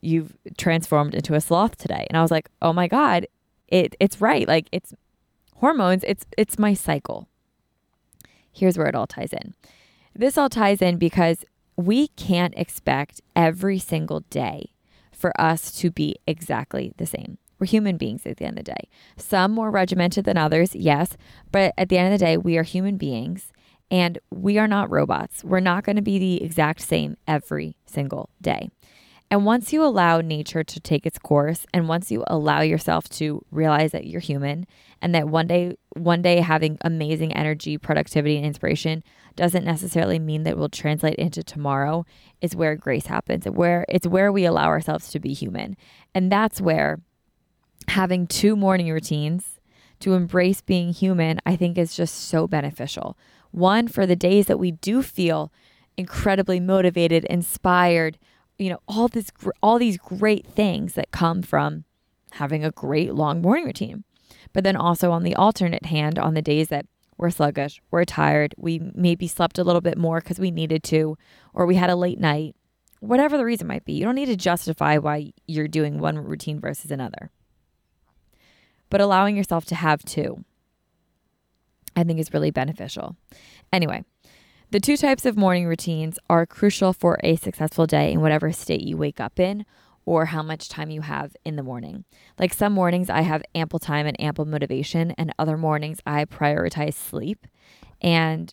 You've 0.00 0.36
transformed 0.58 1.14
into 1.14 1.34
a 1.34 1.40
sloth 1.40 1.78
today. 1.78 2.06
And 2.10 2.16
I 2.16 2.22
was 2.22 2.30
like, 2.30 2.48
Oh 2.60 2.72
my 2.72 2.88
God, 2.88 3.26
it 3.68 3.96
it's 3.98 4.20
right. 4.20 4.46
Like 4.46 4.68
it's 4.70 4.92
hormones, 5.56 6.04
it's 6.06 6.26
it's 6.36 6.58
my 6.58 6.74
cycle. 6.74 7.28
Here's 8.52 8.78
where 8.78 8.86
it 8.86 8.94
all 8.94 9.06
ties 9.06 9.32
in. 9.32 9.54
This 10.14 10.38
all 10.38 10.48
ties 10.48 10.80
in 10.80 10.96
because 10.98 11.44
we 11.76 12.08
can't 12.08 12.54
expect 12.56 13.20
every 13.34 13.78
single 13.78 14.20
day 14.30 14.74
for 15.10 15.32
us 15.40 15.72
to 15.72 15.90
be 15.90 16.16
exactly 16.26 16.92
the 16.98 17.06
same. 17.06 17.38
We're 17.58 17.66
human 17.66 17.96
beings 17.96 18.26
at 18.26 18.36
the 18.36 18.44
end 18.44 18.58
of 18.58 18.64
the 18.64 18.72
day. 18.72 18.88
Some 19.16 19.52
more 19.52 19.70
regimented 19.70 20.24
than 20.24 20.36
others, 20.36 20.74
yes, 20.74 21.16
but 21.50 21.72
at 21.78 21.88
the 21.88 21.98
end 21.98 22.12
of 22.12 22.18
the 22.18 22.24
day, 22.24 22.36
we 22.36 22.58
are 22.58 22.62
human 22.62 22.96
beings 22.96 23.52
and 23.90 24.18
we 24.30 24.58
are 24.58 24.68
not 24.68 24.90
robots. 24.90 25.44
We're 25.44 25.60
not 25.60 25.84
going 25.84 25.96
to 25.96 26.02
be 26.02 26.18
the 26.18 26.42
exact 26.42 26.80
same 26.80 27.16
every 27.26 27.76
single 27.86 28.30
day. 28.40 28.70
And 29.30 29.44
once 29.44 29.72
you 29.72 29.82
allow 29.82 30.20
nature 30.20 30.62
to 30.62 30.80
take 30.80 31.06
its 31.06 31.18
course 31.18 31.66
and 31.72 31.88
once 31.88 32.10
you 32.10 32.22
allow 32.26 32.60
yourself 32.60 33.08
to 33.10 33.44
realize 33.50 33.92
that 33.92 34.06
you're 34.06 34.20
human 34.20 34.66
and 35.02 35.14
that 35.14 35.28
one 35.28 35.46
day 35.46 35.76
one 35.96 36.22
day 36.22 36.40
having 36.40 36.78
amazing 36.82 37.32
energy, 37.32 37.78
productivity 37.78 38.36
and 38.36 38.46
inspiration 38.46 39.02
doesn't 39.34 39.64
necessarily 39.64 40.18
mean 40.18 40.44
that 40.44 40.56
will 40.56 40.68
translate 40.68 41.16
into 41.16 41.42
tomorrow 41.42 42.04
is 42.40 42.54
where 42.54 42.76
grace 42.76 43.06
happens. 43.06 43.46
Where 43.46 43.84
it's 43.88 44.06
where 44.06 44.30
we 44.30 44.44
allow 44.44 44.66
ourselves 44.66 45.10
to 45.10 45.18
be 45.18 45.32
human. 45.32 45.76
And 46.14 46.30
that's 46.30 46.60
where 46.60 47.00
having 47.88 48.26
two 48.26 48.54
morning 48.56 48.90
routines 48.90 49.58
to 50.00 50.14
embrace 50.14 50.60
being 50.60 50.92
human, 50.92 51.40
I 51.46 51.56
think 51.56 51.78
is 51.78 51.96
just 51.96 52.28
so 52.28 52.46
beneficial. 52.46 53.16
One 53.54 53.86
for 53.86 54.04
the 54.04 54.16
days 54.16 54.46
that 54.46 54.58
we 54.58 54.72
do 54.72 55.00
feel 55.00 55.52
incredibly 55.96 56.58
motivated, 56.58 57.24
inspired, 57.26 58.18
you 58.58 58.68
know 58.68 58.80
all 58.88 59.06
this 59.06 59.30
all 59.62 59.78
these 59.78 59.96
great 59.96 60.44
things 60.44 60.94
that 60.94 61.12
come 61.12 61.40
from 61.40 61.84
having 62.32 62.64
a 62.64 62.72
great 62.72 63.14
long 63.14 63.40
morning 63.40 63.64
routine. 63.64 64.02
But 64.52 64.64
then 64.64 64.74
also 64.74 65.12
on 65.12 65.22
the 65.22 65.36
alternate 65.36 65.86
hand 65.86 66.18
on 66.18 66.34
the 66.34 66.42
days 66.42 66.68
that 66.68 66.86
we're 67.16 67.30
sluggish 67.30 67.80
we're 67.92 68.04
tired 68.04 68.56
we 68.58 68.80
maybe 68.92 69.28
slept 69.28 69.56
a 69.56 69.62
little 69.62 69.80
bit 69.80 69.96
more 69.96 70.20
because 70.20 70.40
we 70.40 70.50
needed 70.50 70.82
to 70.82 71.16
or 71.52 71.64
we 71.64 71.76
had 71.76 71.90
a 71.90 71.96
late 71.96 72.18
night 72.18 72.56
whatever 72.98 73.36
the 73.36 73.44
reason 73.44 73.68
might 73.68 73.84
be 73.84 73.92
you 73.92 74.04
don't 74.04 74.16
need 74.16 74.26
to 74.26 74.36
justify 74.36 74.98
why 74.98 75.32
you're 75.46 75.68
doing 75.68 76.00
one 76.00 76.18
routine 76.18 76.58
versus 76.58 76.90
another. 76.90 77.30
But 78.90 79.00
allowing 79.00 79.36
yourself 79.36 79.64
to 79.66 79.76
have 79.76 80.04
two 80.04 80.44
i 81.96 82.04
think 82.04 82.18
is 82.18 82.32
really 82.32 82.50
beneficial 82.50 83.16
anyway 83.72 84.04
the 84.70 84.80
two 84.80 84.96
types 84.96 85.24
of 85.24 85.36
morning 85.36 85.66
routines 85.66 86.18
are 86.28 86.46
crucial 86.46 86.92
for 86.92 87.18
a 87.22 87.36
successful 87.36 87.86
day 87.86 88.12
in 88.12 88.20
whatever 88.20 88.50
state 88.50 88.80
you 88.80 88.96
wake 88.96 89.20
up 89.20 89.38
in 89.38 89.64
or 90.06 90.26
how 90.26 90.42
much 90.42 90.68
time 90.68 90.90
you 90.90 91.00
have 91.00 91.36
in 91.44 91.56
the 91.56 91.62
morning. 91.62 92.04
Like 92.38 92.52
some 92.52 92.72
mornings, 92.72 93.08
I 93.08 93.22
have 93.22 93.42
ample 93.54 93.78
time 93.78 94.06
and 94.06 94.20
ample 94.20 94.44
motivation, 94.44 95.12
and 95.12 95.32
other 95.38 95.56
mornings, 95.56 96.00
I 96.06 96.24
prioritize 96.24 96.94
sleep. 96.94 97.46
And 98.02 98.52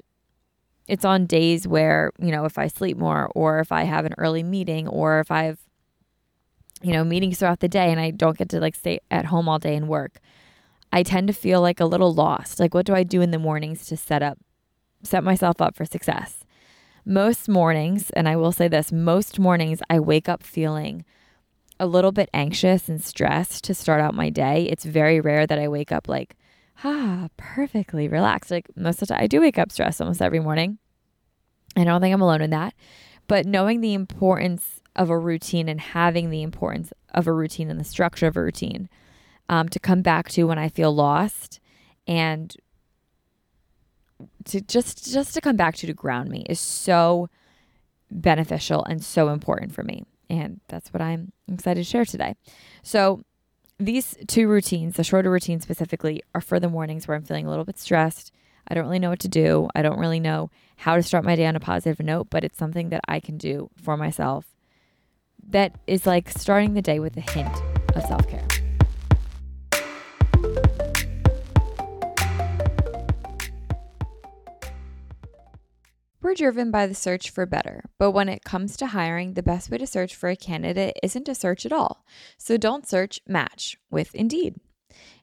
it's 0.88 1.06
on 1.06 1.26
days 1.26 1.68
where, 1.68 2.12
you 2.20 2.32
know, 2.32 2.46
if 2.46 2.58
I 2.58 2.68
sleep 2.68 2.98
more, 2.98 3.30
or 3.36 3.60
if 3.60 3.72
I 3.72 3.84
have 3.84 4.06
an 4.06 4.14
early 4.18 4.44
meeting, 4.44 4.88
or 4.88 5.20
if 5.20 5.32
I 5.32 5.44
have, 5.44 5.60
you 6.82 6.94
know, 6.94 7.04
meetings 7.04 7.40
throughout 7.40 7.60
the 7.60 7.68
day 7.68 7.92
and 7.92 8.00
I 8.00 8.12
don't 8.12 8.38
get 8.38 8.50
to 8.50 8.60
like 8.60 8.76
stay 8.76 9.00
at 9.10 9.26
home 9.26 9.50
all 9.50 9.60
day 9.60 9.76
and 9.76 9.88
work, 9.88 10.20
I 10.92 11.04
tend 11.04 11.28
to 11.28 11.34
feel 11.34 11.62
like 11.62 11.80
a 11.80 11.86
little 11.86 12.14
lost. 12.14 12.60
Like, 12.60 12.74
what 12.74 12.86
do 12.86 12.94
I 12.94 13.04
do 13.04 13.22
in 13.22 13.32
the 13.32 13.40
mornings 13.40 13.86
to 13.88 13.98
set 13.98 14.22
up 14.22 14.38
set 15.04 15.24
myself 15.24 15.62
up 15.62 15.76
for 15.76 15.86
success. 15.86 16.44
Most 17.06 17.50
mornings, 17.50 18.12
and 18.12 18.30
I 18.30 18.36
will 18.36 18.52
say 18.52 18.68
this, 18.68 18.92
most 18.92 19.40
mornings 19.40 19.82
I 19.90 20.00
wake 20.00 20.30
up 20.30 20.44
feeling 20.44 21.04
a 21.80 21.88
little 21.88 22.12
bit 22.12 22.30
anxious 22.34 22.88
and 22.88 23.04
stressed 23.04 23.64
to 23.64 23.74
start 23.74 24.02
out 24.02 24.14
my 24.14 24.30
day. 24.30 24.68
It's 24.70 24.86
very 24.86 25.20
rare 25.20 25.48
that 25.48 25.58
I 25.58 25.68
wake 25.68 25.92
up 25.92 26.08
like, 26.08 26.36
ah, 26.84 27.30
perfectly 27.38 28.08
relaxed. 28.08 28.52
Like 28.52 28.68
most 28.76 29.02
of 29.02 29.08
the 29.08 29.16
time, 29.16 29.24
I 29.24 29.28
do 29.28 29.42
wake 29.42 29.58
up 29.58 29.72
stressed 29.72 30.00
almost 30.00 30.22
every 30.22 30.40
morning. 30.40 30.78
I 31.76 31.84
don't 31.84 32.02
think 32.02 32.14
I'm 32.14 32.22
alone 32.22 32.42
in 32.42 32.52
that. 32.52 32.76
But 33.28 33.46
knowing 33.46 33.82
the 33.82 33.94
importance 33.94 34.82
of 34.96 35.10
a 35.10 35.18
routine 35.18 35.70
and 35.70 35.80
having 35.80 36.30
the 36.30 36.44
importance 36.44 36.92
of 37.14 37.26
a 37.26 37.34
routine 37.34 37.72
and 37.72 37.80
the 37.80 37.86
structure 37.86 38.28
of 38.28 38.38
a 38.38 38.44
routine 38.44 38.90
um, 39.52 39.70
to 39.70 39.80
come 39.80 40.02
back 40.02 40.30
to 40.30 40.46
when 40.46 40.58
I 40.58 40.70
feel 40.70 40.96
lost 40.96 41.60
and 42.08 42.56
to 44.46 44.62
just 44.62 45.12
just 45.12 45.34
to 45.34 45.42
come 45.42 45.58
back 45.58 45.76
to 45.76 45.88
to 45.88 45.94
ground 45.94 46.30
me 46.30 46.46
is 46.50 46.60
so 46.60 47.30
beneficial 48.10 48.84
and 48.86 49.04
so 49.04 49.30
important 49.30 49.74
for 49.74 49.84
me. 49.84 50.06
And 50.30 50.62
that's 50.70 50.94
what 50.94 51.02
I'm 51.02 51.34
excited 51.52 51.84
to 51.84 51.90
share 51.90 52.06
today. 52.06 52.36
So 52.82 53.24
these 53.78 54.16
two 54.28 54.48
routines, 54.48 54.96
the 54.96 55.04
shorter 55.04 55.30
routine 55.30 55.60
specifically, 55.60 56.24
are 56.34 56.42
for 56.42 56.60
the 56.60 56.70
mornings 56.70 57.08
where 57.08 57.18
I'm 57.18 57.24
feeling 57.24 57.46
a 57.46 57.50
little 57.50 57.66
bit 57.66 57.78
stressed. 57.78 58.32
I 58.68 58.74
don't 58.74 58.86
really 58.86 59.00
know 59.00 59.10
what 59.10 59.20
to 59.20 59.28
do. 59.28 59.68
I 59.76 59.82
don't 59.82 60.00
really 60.00 60.20
know 60.20 60.50
how 60.78 60.96
to 60.96 61.04
start 61.04 61.26
my 61.26 61.36
day 61.36 61.46
on 61.46 61.58
a 61.58 61.60
positive 61.60 62.00
note, 62.00 62.28
but 62.30 62.46
it's 62.46 62.58
something 62.58 62.90
that 62.90 63.02
I 63.08 63.20
can 63.20 63.38
do 63.38 63.70
for 63.76 63.98
myself 63.98 64.46
that 65.50 65.76
is 65.88 66.06
like 66.06 66.30
starting 66.30 66.74
the 66.74 66.82
day 66.82 67.00
with 67.00 67.18
a 67.18 67.22
hint 67.22 67.54
of 67.96 68.04
self 68.04 68.28
care. 68.30 68.61
We're 76.24 76.36
driven 76.36 76.70
by 76.70 76.86
the 76.86 76.94
search 76.94 77.32
for 77.32 77.48
better, 77.48 77.84
but 77.98 78.12
when 78.12 78.30
it 78.30 78.44
comes 78.44 78.78
to 78.78 78.86
hiring, 78.86 79.34
the 79.34 79.42
best 79.42 79.72
way 79.72 79.80
to 79.80 79.88
search 79.88 80.14
for 80.14 80.30
a 80.30 80.36
candidate 80.36 80.96
isn't 81.02 81.24
to 81.24 81.34
search 81.34 81.66
at 81.66 81.72
all. 81.72 82.06
So 82.38 82.58
don't 82.58 82.88
search, 82.88 83.20
match 83.28 83.76
with 83.90 84.14
Indeed. 84.14 84.60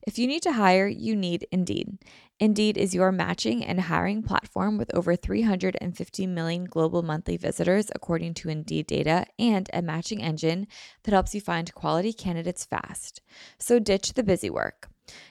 If 0.04 0.18
you 0.18 0.26
need 0.26 0.42
to 0.42 0.54
hire, 0.54 0.88
you 0.88 1.14
need 1.14 1.46
Indeed. 1.52 1.98
Indeed 2.40 2.76
is 2.76 2.96
your 2.96 3.12
matching 3.12 3.64
and 3.64 3.82
hiring 3.82 4.24
platform 4.24 4.76
with 4.76 4.92
over 4.92 5.14
350 5.14 6.26
million 6.26 6.64
global 6.64 7.02
monthly 7.02 7.36
visitors, 7.36 7.92
according 7.94 8.34
to 8.34 8.48
Indeed 8.48 8.88
data, 8.88 9.26
and 9.38 9.70
a 9.72 9.82
matching 9.82 10.20
engine 10.20 10.66
that 11.04 11.12
helps 11.12 11.32
you 11.32 11.40
find 11.40 11.72
quality 11.74 12.12
candidates 12.12 12.64
fast. 12.64 13.22
So 13.60 13.78
ditch 13.78 14.14
the 14.14 14.24
busy 14.24 14.50
work. 14.50 14.88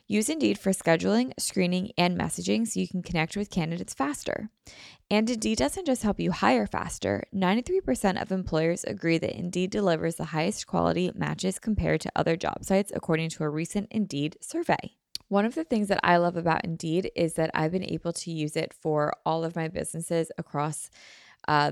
Use 0.08 0.30
Indeed 0.30 0.58
for 0.58 0.72
scheduling, 0.72 1.34
screening, 1.38 1.92
and 1.98 2.18
messaging 2.18 2.68
so 2.68 2.80
you 2.80 2.88
can 2.88 3.04
connect 3.04 3.38
with 3.38 3.50
candidates 3.50 3.94
faster. 3.94 4.50
And 5.10 5.30
Indeed 5.30 5.58
doesn't 5.58 5.86
just 5.86 6.04
help 6.04 6.20
you 6.20 6.32
hire 6.32 6.68
faster. 6.68 7.24
93% 7.34 8.22
of 8.22 8.32
employers 8.32 8.84
agree 8.84 9.18
that 9.18 9.38
Indeed 9.38 9.70
delivers 9.72 10.16
the 10.16 10.26
highest 10.26 10.68
quality 10.68 11.12
matches 11.16 11.60
compared 11.60 12.02
to 12.02 12.12
other 12.14 12.36
job 12.36 12.66
sites, 12.66 12.92
according 12.94 13.30
to 13.30 13.44
a 13.44 13.50
recent 13.50 13.88
Indeed 13.90 14.38
survey. 14.42 14.96
One 15.30 15.46
of 15.46 15.56
the 15.56 15.64
things 15.64 15.88
that 15.88 16.02
I 16.04 16.18
love 16.18 16.36
about 16.36 16.66
Indeed 16.66 17.12
is 17.16 17.34
that 17.36 17.52
I've 17.54 17.72
been 17.72 17.90
able 17.90 18.12
to 18.14 18.32
use 18.32 18.58
it 18.58 18.74
for 18.74 19.14
all 19.26 19.46
of 19.46 19.56
my 19.56 19.70
businesses 19.70 20.30
across 20.38 20.90
uh, 21.48 21.72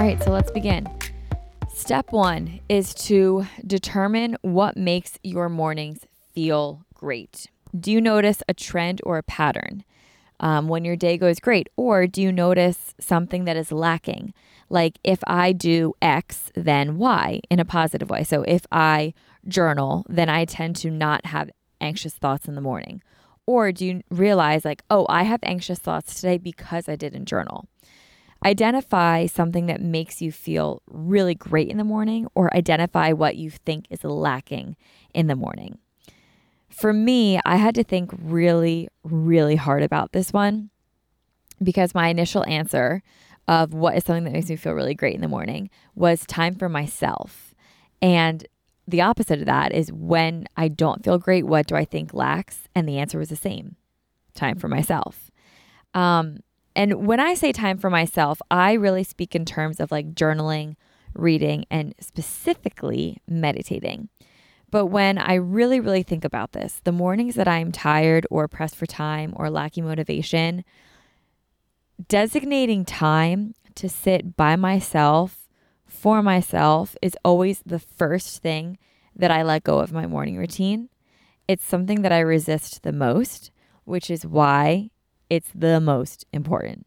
All 0.00 0.06
right, 0.06 0.22
so 0.22 0.30
let's 0.30 0.50
begin. 0.50 0.88
Step 1.74 2.10
one 2.10 2.60
is 2.70 2.94
to 2.94 3.44
determine 3.66 4.34
what 4.40 4.74
makes 4.74 5.18
your 5.22 5.50
mornings 5.50 6.06
feel 6.34 6.86
great. 6.94 7.48
Do 7.78 7.92
you 7.92 8.00
notice 8.00 8.42
a 8.48 8.54
trend 8.54 9.02
or 9.04 9.18
a 9.18 9.22
pattern 9.22 9.84
um, 10.40 10.68
when 10.68 10.86
your 10.86 10.96
day 10.96 11.18
goes 11.18 11.38
great? 11.38 11.68
Or 11.76 12.06
do 12.06 12.22
you 12.22 12.32
notice 12.32 12.94
something 12.98 13.44
that 13.44 13.58
is 13.58 13.72
lacking? 13.72 14.32
Like 14.70 14.98
if 15.04 15.20
I 15.26 15.52
do 15.52 15.92
X, 16.00 16.50
then 16.54 16.96
Y 16.96 17.42
in 17.50 17.60
a 17.60 17.66
positive 17.66 18.08
way. 18.08 18.24
So 18.24 18.40
if 18.48 18.62
I 18.72 19.12
journal, 19.46 20.06
then 20.08 20.30
I 20.30 20.46
tend 20.46 20.76
to 20.76 20.90
not 20.90 21.26
have 21.26 21.50
anxious 21.78 22.14
thoughts 22.14 22.48
in 22.48 22.54
the 22.54 22.62
morning. 22.62 23.02
Or 23.44 23.70
do 23.70 23.84
you 23.84 24.02
realize, 24.10 24.64
like, 24.64 24.82
oh, 24.88 25.04
I 25.10 25.24
have 25.24 25.40
anxious 25.42 25.78
thoughts 25.78 26.14
today 26.14 26.38
because 26.38 26.88
I 26.88 26.96
didn't 26.96 27.26
journal? 27.26 27.66
Identify 28.44 29.26
something 29.26 29.66
that 29.66 29.82
makes 29.82 30.22
you 30.22 30.32
feel 30.32 30.82
really 30.86 31.34
great 31.34 31.68
in 31.68 31.76
the 31.76 31.84
morning, 31.84 32.26
or 32.34 32.54
identify 32.56 33.12
what 33.12 33.36
you 33.36 33.50
think 33.50 33.86
is 33.90 34.02
lacking 34.02 34.76
in 35.12 35.26
the 35.26 35.36
morning. 35.36 35.78
For 36.70 36.92
me, 36.92 37.38
I 37.44 37.56
had 37.56 37.74
to 37.74 37.84
think 37.84 38.10
really, 38.18 38.88
really 39.02 39.56
hard 39.56 39.82
about 39.82 40.12
this 40.12 40.32
one 40.32 40.70
because 41.62 41.94
my 41.94 42.08
initial 42.08 42.44
answer 42.46 43.02
of 43.46 43.74
what 43.74 43.96
is 43.96 44.04
something 44.04 44.24
that 44.24 44.32
makes 44.32 44.48
me 44.48 44.56
feel 44.56 44.72
really 44.72 44.94
great 44.94 45.14
in 45.14 45.20
the 45.20 45.28
morning 45.28 45.68
was 45.94 46.24
time 46.26 46.54
for 46.54 46.68
myself. 46.68 47.54
And 48.00 48.46
the 48.86 49.02
opposite 49.02 49.40
of 49.40 49.46
that 49.46 49.72
is 49.72 49.92
when 49.92 50.46
I 50.56 50.68
don't 50.68 51.04
feel 51.04 51.18
great, 51.18 51.46
what 51.46 51.66
do 51.66 51.74
I 51.74 51.84
think 51.84 52.14
lacks? 52.14 52.68
And 52.74 52.88
the 52.88 52.98
answer 52.98 53.18
was 53.18 53.28
the 53.28 53.36
same 53.36 53.76
time 54.34 54.58
for 54.58 54.68
myself. 54.68 55.30
Um, 55.92 56.38
and 56.74 57.06
when 57.06 57.20
I 57.20 57.34
say 57.34 57.52
time 57.52 57.78
for 57.78 57.90
myself, 57.90 58.40
I 58.50 58.72
really 58.72 59.04
speak 59.04 59.34
in 59.34 59.44
terms 59.44 59.80
of 59.80 59.90
like 59.90 60.14
journaling, 60.14 60.76
reading, 61.14 61.64
and 61.70 61.94
specifically 62.00 63.18
meditating. 63.26 64.08
But 64.70 64.86
when 64.86 65.18
I 65.18 65.34
really, 65.34 65.80
really 65.80 66.04
think 66.04 66.24
about 66.24 66.52
this, 66.52 66.80
the 66.84 66.92
mornings 66.92 67.34
that 67.34 67.48
I'm 67.48 67.72
tired 67.72 68.26
or 68.30 68.46
pressed 68.46 68.76
for 68.76 68.86
time 68.86 69.32
or 69.36 69.50
lacking 69.50 69.84
motivation, 69.84 70.64
designating 72.08 72.84
time 72.84 73.54
to 73.74 73.88
sit 73.88 74.36
by 74.36 74.56
myself 74.56 75.48
for 75.86 76.22
myself 76.22 76.96
is 77.02 77.16
always 77.24 77.62
the 77.66 77.80
first 77.80 78.42
thing 78.42 78.78
that 79.16 79.32
I 79.32 79.42
let 79.42 79.64
go 79.64 79.80
of 79.80 79.92
my 79.92 80.06
morning 80.06 80.36
routine. 80.36 80.88
It's 81.48 81.64
something 81.64 82.02
that 82.02 82.12
I 82.12 82.20
resist 82.20 82.84
the 82.84 82.92
most, 82.92 83.50
which 83.84 84.08
is 84.08 84.24
why 84.24 84.90
it's 85.30 85.50
the 85.54 85.80
most 85.80 86.26
important. 86.32 86.86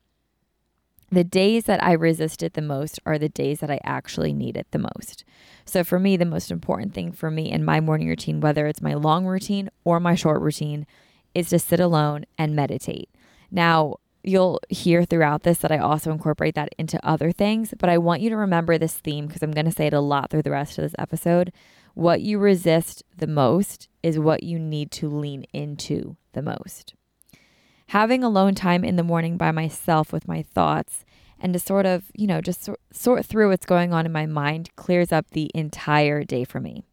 The 1.10 1.24
days 1.24 1.66
that 1.66 1.84
I 1.84 1.94
resist 1.94 2.44
it 2.44 2.54
the 2.54 2.62
most 2.62 3.00
are 3.06 3.18
the 3.18 3.30
days 3.30 3.60
that 3.60 3.72
I 3.72 3.80
actually 3.84 4.34
need 4.34 4.58
it 4.58 4.68
the 4.72 4.80
most. 4.80 5.24
So, 5.64 5.84
for 5.84 6.00
me, 6.00 6.18
the 6.18 6.26
most 6.26 6.52
important 6.52 6.94
thing 6.94 7.12
for 7.12 7.32
me 7.32 7.52
in 7.52 7.64
my 7.64 7.80
morning 7.80 8.08
routine, 8.08 8.42
whether 8.42 8.68
it's 8.68 8.82
my 8.82 8.96
long 8.96 9.26
routine 9.26 9.70
or 9.84 10.00
my 10.00 10.16
short 10.16 10.42
routine, 10.42 10.86
is 11.34 11.50
to 11.50 11.60
sit 11.60 11.80
alone 11.80 12.26
and 12.38 12.56
meditate. 12.56 13.10
Now, 13.52 13.98
you'll 14.24 14.60
hear 14.70 15.06
throughout 15.06 15.44
this 15.44 15.60
that 15.60 15.72
I 15.72 15.78
also 15.78 16.12
incorporate 16.12 16.56
that 16.56 16.74
into 16.80 17.00
other 17.06 17.32
things, 17.32 17.74
but 17.78 17.90
I 17.90 18.00
want 18.00 18.22
you 18.22 18.32
to 18.32 18.38
remember 18.38 18.78
this 18.78 18.96
theme 18.96 19.28
because 19.28 19.44
I'm 19.44 19.52
going 19.52 19.66
to 19.66 19.72
say 19.72 19.88
it 19.88 19.94
a 19.94 20.00
lot 20.00 20.32
through 20.32 20.44
the 20.44 20.52
rest 20.52 20.80
of 20.80 20.84
this 20.84 20.96
episode. 20.98 21.54
What 21.94 22.22
you 22.22 22.40
resist 22.40 23.04
the 23.16 23.28
most 23.28 23.88
is 24.02 24.18
what 24.18 24.42
you 24.42 24.58
need 24.58 24.90
to 24.92 25.10
lean 25.10 25.46
into 25.54 26.18
the 26.32 26.42
most 26.42 26.96
having 27.94 28.24
alone 28.24 28.56
time 28.56 28.84
in 28.84 28.96
the 28.96 29.04
morning 29.04 29.38
by 29.38 29.52
myself 29.52 30.12
with 30.12 30.28
my 30.28 30.42
thoughts 30.42 31.06
and 31.40 31.54
to 31.54 31.60
sort 31.60 31.86
of, 31.86 32.06
you 32.16 32.26
know, 32.26 32.42
just 32.42 32.68
sort, 32.92 33.24
through 33.24 33.48
what's 33.48 33.68
going 33.68 33.94
on 33.94 34.04
in 34.04 34.12
my 34.12 34.26
mind 34.26 34.68
clears 34.76 35.12
up 35.12 35.30
the 35.30 35.52
entire 35.54 36.24
day 36.24 36.44
for 36.44 36.60
me. 36.60 36.84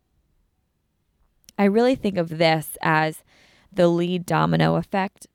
I 1.58 1.64
really 1.64 1.94
think 1.94 2.18
of 2.18 2.36
this 2.36 2.76
as 2.82 3.24
the 3.72 3.88
lead 3.88 4.26
domino 4.26 4.74
effect 4.74 5.26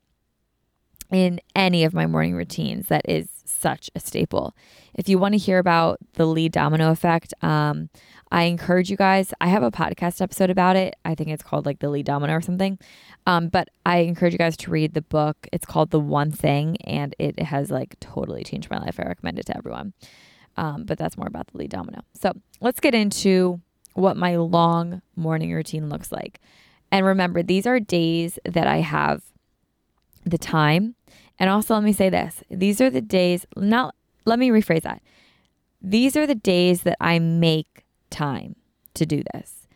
in 1.12 1.40
any 1.54 1.84
of 1.84 1.94
my 1.94 2.06
morning 2.06 2.34
routines 2.34 2.88
that 2.88 3.02
is 3.08 3.28
such 3.44 3.90
a 3.94 4.00
staple. 4.00 4.56
If 4.94 5.08
you 5.08 5.18
want 5.18 5.32
to 5.32 5.38
hear 5.38 5.58
about 5.58 5.98
the 6.14 6.26
lead 6.26 6.52
domino 6.52 6.90
effect, 6.90 7.32
um, 7.42 7.90
I 8.30 8.44
encourage 8.44 8.90
you 8.90 8.96
guys. 8.96 9.32
I 9.40 9.48
have 9.48 9.62
a 9.62 9.70
podcast 9.70 10.20
episode 10.20 10.50
about 10.50 10.76
it. 10.76 10.96
I 11.04 11.14
think 11.14 11.30
it's 11.30 11.42
called 11.42 11.66
like 11.66 11.78
the 11.78 11.88
lead 11.88 12.06
domino 12.06 12.34
or 12.34 12.40
something. 12.40 12.78
Um, 13.26 13.48
but 13.48 13.68
I 13.84 13.98
encourage 13.98 14.32
you 14.32 14.38
guys 14.38 14.56
to 14.58 14.70
read 14.70 14.94
the 14.94 15.02
book. 15.02 15.46
It's 15.52 15.66
called 15.66 15.90
The 15.90 16.00
One 16.00 16.30
Thing, 16.32 16.76
and 16.82 17.14
it 17.18 17.40
has 17.40 17.70
like 17.70 17.98
totally 18.00 18.42
changed 18.42 18.70
my 18.70 18.78
life. 18.78 18.98
I 18.98 19.04
recommend 19.04 19.38
it 19.38 19.46
to 19.46 19.56
everyone. 19.56 19.92
Um, 20.56 20.84
but 20.84 20.98
that's 20.98 21.16
more 21.16 21.26
about 21.26 21.48
the 21.48 21.58
lead 21.58 21.70
domino. 21.70 22.02
So 22.14 22.32
let's 22.60 22.80
get 22.80 22.94
into 22.94 23.60
what 23.94 24.16
my 24.16 24.36
long 24.36 25.02
morning 25.14 25.52
routine 25.52 25.88
looks 25.88 26.10
like. 26.10 26.40
And 26.90 27.04
remember, 27.04 27.42
these 27.42 27.66
are 27.66 27.80
days 27.80 28.38
that 28.44 28.66
I 28.66 28.78
have 28.78 29.22
the 30.26 30.38
time. 30.38 30.94
And 31.38 31.48
also, 31.48 31.74
let 31.74 31.84
me 31.84 31.92
say 31.92 32.10
this 32.10 32.42
these 32.50 32.80
are 32.80 32.90
the 32.90 33.00
days, 33.00 33.46
not, 33.56 33.94
let 34.26 34.38
me 34.38 34.50
rephrase 34.50 34.82
that. 34.82 35.00
These 35.80 36.16
are 36.16 36.26
the 36.26 36.34
days 36.34 36.82
that 36.82 36.96
I 37.00 37.18
make 37.18 37.84
time 38.10 38.56
to 38.94 39.06
do 39.06 39.22
this 39.32 39.66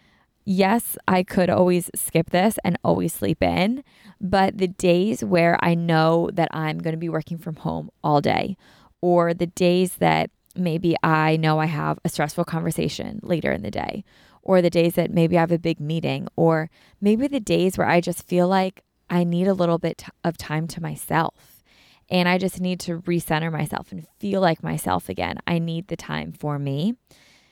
yes, 0.50 0.98
I 1.06 1.22
could 1.22 1.48
always 1.48 1.90
skip 1.94 2.30
this 2.30 2.58
and 2.64 2.76
always 2.82 3.14
sleep 3.14 3.40
in, 3.40 3.84
but 4.20 4.58
the 4.58 4.66
days 4.66 5.22
where 5.22 5.56
I 5.60 5.74
know 5.74 6.28
that 6.32 6.48
I'm 6.52 6.78
going 6.78 6.92
to 6.92 6.98
be 6.98 7.08
working 7.08 7.38
from 7.38 7.56
home 7.56 7.90
all 8.02 8.20
day, 8.20 8.56
or 9.00 9.32
the 9.32 9.46
days 9.46 9.96
that 9.96 10.30
maybe 10.56 10.96
I 11.04 11.36
know 11.36 11.60
I 11.60 11.66
have 11.66 12.00
a 12.04 12.08
stressful 12.08 12.46
conversation 12.46 13.20
later 13.22 13.52
in 13.52 13.62
the 13.62 13.70
day, 13.70 14.04
or 14.42 14.60
the 14.60 14.70
days 14.70 14.94
that 14.94 15.12
maybe 15.12 15.36
I 15.36 15.40
have 15.40 15.52
a 15.52 15.58
big 15.58 15.78
meeting, 15.78 16.26
or 16.34 16.68
maybe 17.00 17.28
the 17.28 17.38
days 17.38 17.78
where 17.78 17.88
I 17.88 18.00
just 18.00 18.26
feel 18.26 18.48
like 18.48 18.82
I 19.10 19.24
need 19.24 19.48
a 19.48 19.54
little 19.54 19.78
bit 19.78 20.04
of 20.24 20.38
time 20.38 20.68
to 20.68 20.80
myself. 20.80 21.62
And 22.08 22.28
I 22.28 22.38
just 22.38 22.60
need 22.60 22.80
to 22.80 23.00
recenter 23.00 23.52
myself 23.52 23.92
and 23.92 24.06
feel 24.18 24.40
like 24.40 24.62
myself 24.62 25.08
again. 25.08 25.38
I 25.46 25.58
need 25.58 25.88
the 25.88 25.96
time 25.96 26.32
for 26.32 26.58
me. 26.58 26.94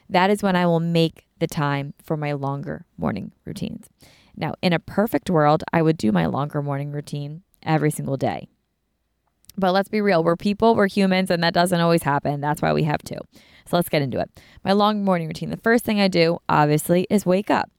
That 0.09 0.31
is 0.31 0.42
when 0.42 0.57
I 0.57 0.66
will 0.66 0.81
make 0.81 1.27
the 1.38 1.47
time 1.47 1.94
for 2.03 2.16
my 2.16 2.33
longer 2.33 2.87
morning 2.97 3.33
routines. 3.44 3.88
Now, 4.37 4.55
in 4.62 4.73
a 4.73 4.79
perfect 4.79 5.29
world, 5.31 5.64
I 5.73 5.83
would 5.83 5.99
do 5.99 6.12
my 6.12 6.27
longer 6.27 6.62
morning 6.62 6.92
routine 6.92 7.42
every 7.62 7.90
single 7.90 8.16
day. 8.16 8.49
But 9.57 9.73
let's 9.73 9.88
be 9.88 10.01
real, 10.01 10.23
we're 10.23 10.37
people, 10.37 10.77
we're 10.77 10.87
humans, 10.87 11.31
and 11.31 11.42
that 11.42 11.53
doesn't 11.53 11.81
always 11.81 12.05
happen. 12.05 12.40
That's 12.40 12.62
why 12.62 12.73
we 12.73 12.85
have 12.85 13.03
to. 13.03 13.16
So 13.66 13.77
let's 13.77 13.88
get 13.88 14.03
into 14.03 14.21
it. 14.21 14.31
My 14.64 14.73
long 14.73 15.05
morning 15.05 15.27
routine. 15.27 15.51
The 15.51 15.57
first 15.57 15.85
thing 15.85 16.01
I 16.01 16.09
do, 16.09 16.38
obviously, 16.49 17.07
is 17.11 17.27
wake 17.27 17.51
up. 17.51 17.71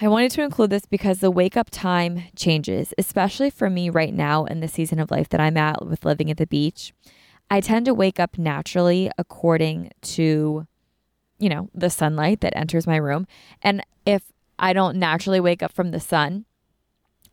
I 0.00 0.08
wanted 0.08 0.30
to 0.32 0.42
include 0.42 0.70
this 0.70 0.86
because 0.86 1.18
the 1.18 1.30
wake 1.30 1.56
up 1.56 1.68
time 1.70 2.24
changes, 2.34 2.94
especially 2.96 3.50
for 3.50 3.68
me 3.68 3.90
right 3.90 4.14
now 4.14 4.46
in 4.46 4.60
the 4.60 4.68
season 4.68 4.98
of 4.98 5.10
life 5.10 5.28
that 5.28 5.40
I'm 5.40 5.56
at 5.56 5.84
with 5.84 6.04
living 6.04 6.30
at 6.30 6.38
the 6.38 6.46
beach. 6.46 6.94
I 7.50 7.60
tend 7.60 7.84
to 7.86 7.94
wake 7.94 8.18
up 8.18 8.38
naturally 8.38 9.10
according 9.18 9.90
to 10.02 10.66
you 11.40 11.48
know, 11.48 11.68
the 11.74 11.90
sunlight 11.90 12.42
that 12.42 12.56
enters 12.56 12.86
my 12.86 12.96
room. 12.96 13.26
And 13.62 13.84
if 14.06 14.22
I 14.58 14.72
don't 14.72 14.98
naturally 14.98 15.40
wake 15.40 15.62
up 15.62 15.72
from 15.72 15.90
the 15.90 15.98
sun, 15.98 16.44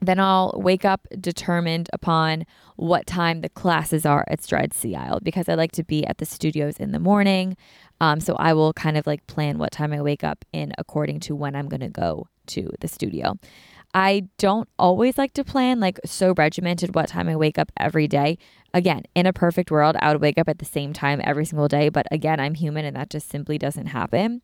then 0.02 0.20
I'll 0.20 0.54
wake 0.56 0.86
up 0.86 1.08
determined 1.20 1.90
upon 1.92 2.46
what 2.76 3.08
time 3.08 3.42
the 3.42 3.50
classes 3.50 4.06
are 4.06 4.24
at 4.28 4.44
Stride 4.44 4.74
Sea 4.74 4.96
Isle 4.96 5.20
because 5.22 5.50
I 5.50 5.56
like 5.56 5.72
to 5.74 5.84
be 5.84 6.06
at 6.06 6.20
the 6.20 6.26
studios 6.26 6.78
in 6.78 6.92
the 6.92 7.00
morning. 7.00 7.58
Um, 8.00 8.20
so 8.20 8.36
I 8.36 8.54
will 8.54 8.74
kind 8.74 8.98
of 8.98 9.08
like 9.08 9.26
plan 9.28 9.58
what 9.58 9.72
time 9.72 9.92
I 9.92 10.02
wake 10.02 10.24
up 10.24 10.46
in 10.54 10.72
according 10.78 11.22
to 11.22 11.36
when 11.36 11.56
I'm 11.56 11.68
going 11.68 11.82
to 11.82 11.90
go 11.90 12.28
to 12.48 12.70
the 12.80 12.88
studio. 12.88 13.40
I 13.94 14.28
don't 14.38 14.70
always 14.78 15.18
like 15.18 15.34
to 15.34 15.44
plan 15.44 15.80
like 15.80 16.00
so 16.06 16.34
regimented 16.38 16.94
what 16.94 17.10
time 17.10 17.28
I 17.28 17.36
wake 17.36 17.58
up 17.58 17.72
every 17.78 18.08
day. 18.08 18.38
Again, 18.74 19.04
in 19.16 19.26
a 19.26 19.34
perfect 19.34 19.72
world, 19.72 19.96
I 20.00 20.12
would 20.12 20.22
wake 20.22 20.38
up 20.38 20.50
at 20.50 20.60
the 20.60 20.66
same 20.66 20.94
time 20.94 21.22
every 21.24 21.46
single 21.46 21.68
day. 21.68 21.90
But 21.90 22.06
again, 22.12 22.40
I'm 22.40 22.54
human 22.54 22.86
and 22.86 22.96
that 22.96 23.10
just 23.10 23.30
simply 23.30 23.58
doesn't 23.58 23.88
happen. 23.88 24.42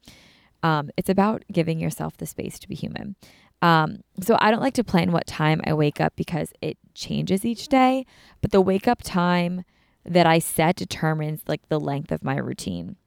Um, 0.63 0.89
it's 0.95 1.09
about 1.09 1.43
giving 1.51 1.79
yourself 1.79 2.17
the 2.17 2.25
space 2.25 2.57
to 2.59 2.67
be 2.69 2.75
human. 2.75 3.15
Um, 3.63 4.01
so 4.19 4.37
I 4.41 4.51
don't 4.51 4.61
like 4.61 4.73
to 4.73 4.83
plan 4.83 5.13
what 5.13 5.25
time 5.25 5.61
I 5.65 5.73
wake 5.73 6.01
up 6.01 6.17
because 6.17 6.51
it 6.61 6.77
changes 6.93 7.45
each 7.45 7.69
day. 7.69 8.05
But 8.41 8.51
the 8.51 8.59
wake 8.59 8.89
up 8.89 9.01
time 9.01 9.63
that 10.05 10.27
I 10.27 10.39
set 10.39 10.75
determines 10.75 11.43
like 11.47 11.69
the 11.69 11.79
length 11.79 12.11
of 12.11 12.25
my 12.25 12.35
routine. 12.35 12.97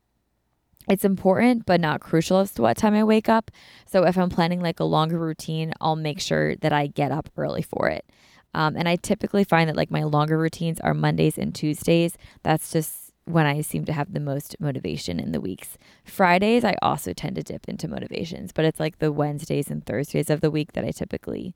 It's 0.88 1.04
important, 1.04 1.66
but 1.66 1.78
not 1.78 2.00
crucial 2.00 2.38
as 2.38 2.52
to 2.52 2.62
what 2.62 2.78
time 2.78 2.94
I 2.94 3.04
wake 3.04 3.28
up. 3.28 3.50
So 3.84 4.04
if 4.04 4.16
I'm 4.16 4.30
planning 4.30 4.62
like 4.62 4.80
a 4.80 4.84
longer 4.84 5.18
routine, 5.18 5.74
I'll 5.78 5.94
make 5.94 6.20
sure 6.20 6.56
that 6.56 6.72
I 6.72 6.86
get 6.86 7.12
up 7.12 7.28
early 7.36 7.62
for 7.62 7.90
it. 7.90 8.06
Um, 8.54 8.76
and 8.76 8.88
I 8.88 8.96
typically 8.96 9.44
find 9.44 9.68
that 9.68 9.76
like 9.76 9.90
my 9.90 10.04
longer 10.04 10.38
routines 10.38 10.80
are 10.80 10.94
Mondays 10.94 11.36
and 11.36 11.54
Tuesdays. 11.54 12.16
That's 12.42 12.72
just 12.72 13.05
when 13.26 13.44
I 13.44 13.60
seem 13.60 13.84
to 13.84 13.92
have 13.92 14.12
the 14.12 14.20
most 14.20 14.56
motivation 14.60 15.20
in 15.20 15.32
the 15.32 15.40
weeks. 15.40 15.76
Fridays, 16.04 16.64
I 16.64 16.76
also 16.80 17.12
tend 17.12 17.36
to 17.36 17.42
dip 17.42 17.68
into 17.68 17.88
motivations, 17.88 18.52
but 18.52 18.64
it's 18.64 18.80
like 18.80 18.98
the 18.98 19.12
Wednesdays 19.12 19.70
and 19.70 19.84
Thursdays 19.84 20.30
of 20.30 20.40
the 20.40 20.50
week 20.50 20.72
that 20.72 20.84
I 20.84 20.92
typically 20.92 21.54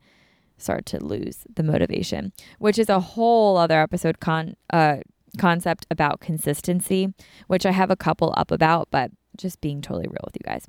start 0.57 0.85
to 0.87 1.03
lose 1.03 1.45
the 1.55 1.63
motivation, 1.63 2.33
which 2.59 2.77
is 2.77 2.89
a 2.89 2.99
whole 2.99 3.57
other 3.57 3.81
episode 3.81 4.19
con 4.19 4.55
uh 4.71 4.97
concept 5.37 5.87
about 5.89 6.19
consistency, 6.19 7.13
which 7.47 7.65
I 7.65 7.71
have 7.71 7.89
a 7.89 7.95
couple 7.95 8.33
up 8.35 8.51
about, 8.51 8.89
but 8.91 9.11
just 9.37 9.61
being 9.61 9.81
totally 9.81 10.07
real 10.07 10.21
with 10.25 10.35
you 10.35 10.43
guys. 10.43 10.67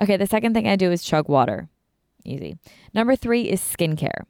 Okay, 0.00 0.16
the 0.16 0.26
second 0.26 0.54
thing 0.54 0.68
I 0.68 0.76
do 0.76 0.92
is 0.92 1.02
chug 1.02 1.28
water. 1.28 1.68
Easy. 2.24 2.56
Number 2.94 3.16
three 3.16 3.42
is 3.50 3.60
skincare. 3.60 4.22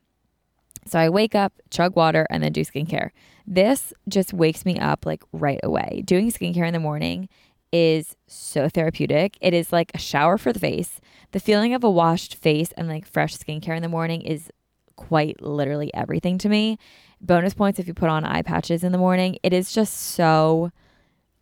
So 0.87 0.99
I 0.99 1.09
wake 1.09 1.35
up, 1.35 1.53
chug 1.71 1.97
water, 1.97 2.27
and 2.31 2.43
then 2.43 2.53
do 2.53 2.63
skincare. 2.63 3.11
This 3.47 3.93
just 4.09 4.33
wakes 4.33 4.65
me 4.65 4.79
up 4.79 5.07
like 5.07 5.23
right 5.33 5.61
away. 5.63 6.03
Doing 6.05 6.31
skincare 6.31 6.67
in 6.67 6.73
the 6.73 6.81
morning 6.81 7.29
is 7.73 8.15
so 8.27 8.69
therapeutic. 8.69 9.37
It 9.41 9.53
is 9.53 9.73
like 9.73 9.91
a 9.95 9.99
shower 9.99 10.39
for 10.39 10.53
the 10.53 10.61
face. 10.61 11.01
The 11.33 11.41
feeling 11.41 11.75
of 11.75 11.83
a 11.83 11.91
washed 11.91 12.37
face 12.37 12.71
and 12.77 12.89
like 12.89 13.07
fresh 13.07 13.37
skincare 13.37 13.77
in 13.77 13.83
the 13.83 13.89
morning 13.89 14.23
is 14.23 14.51
quite 14.97 15.43
literally 15.43 15.93
everything 15.93 16.39
to 16.39 16.49
me. 16.49 16.79
Bonus 17.21 17.55
points 17.55 17.79
if 17.79 17.89
you 17.89 17.95
put 17.95 18.11
on 18.11 18.25
eye 18.25 18.43
patches 18.43 18.85
in 18.85 18.93
the 18.93 18.99
morning. 18.99 19.39
It 19.43 19.53
is 19.53 19.73
just 19.73 19.95
so 19.95 20.71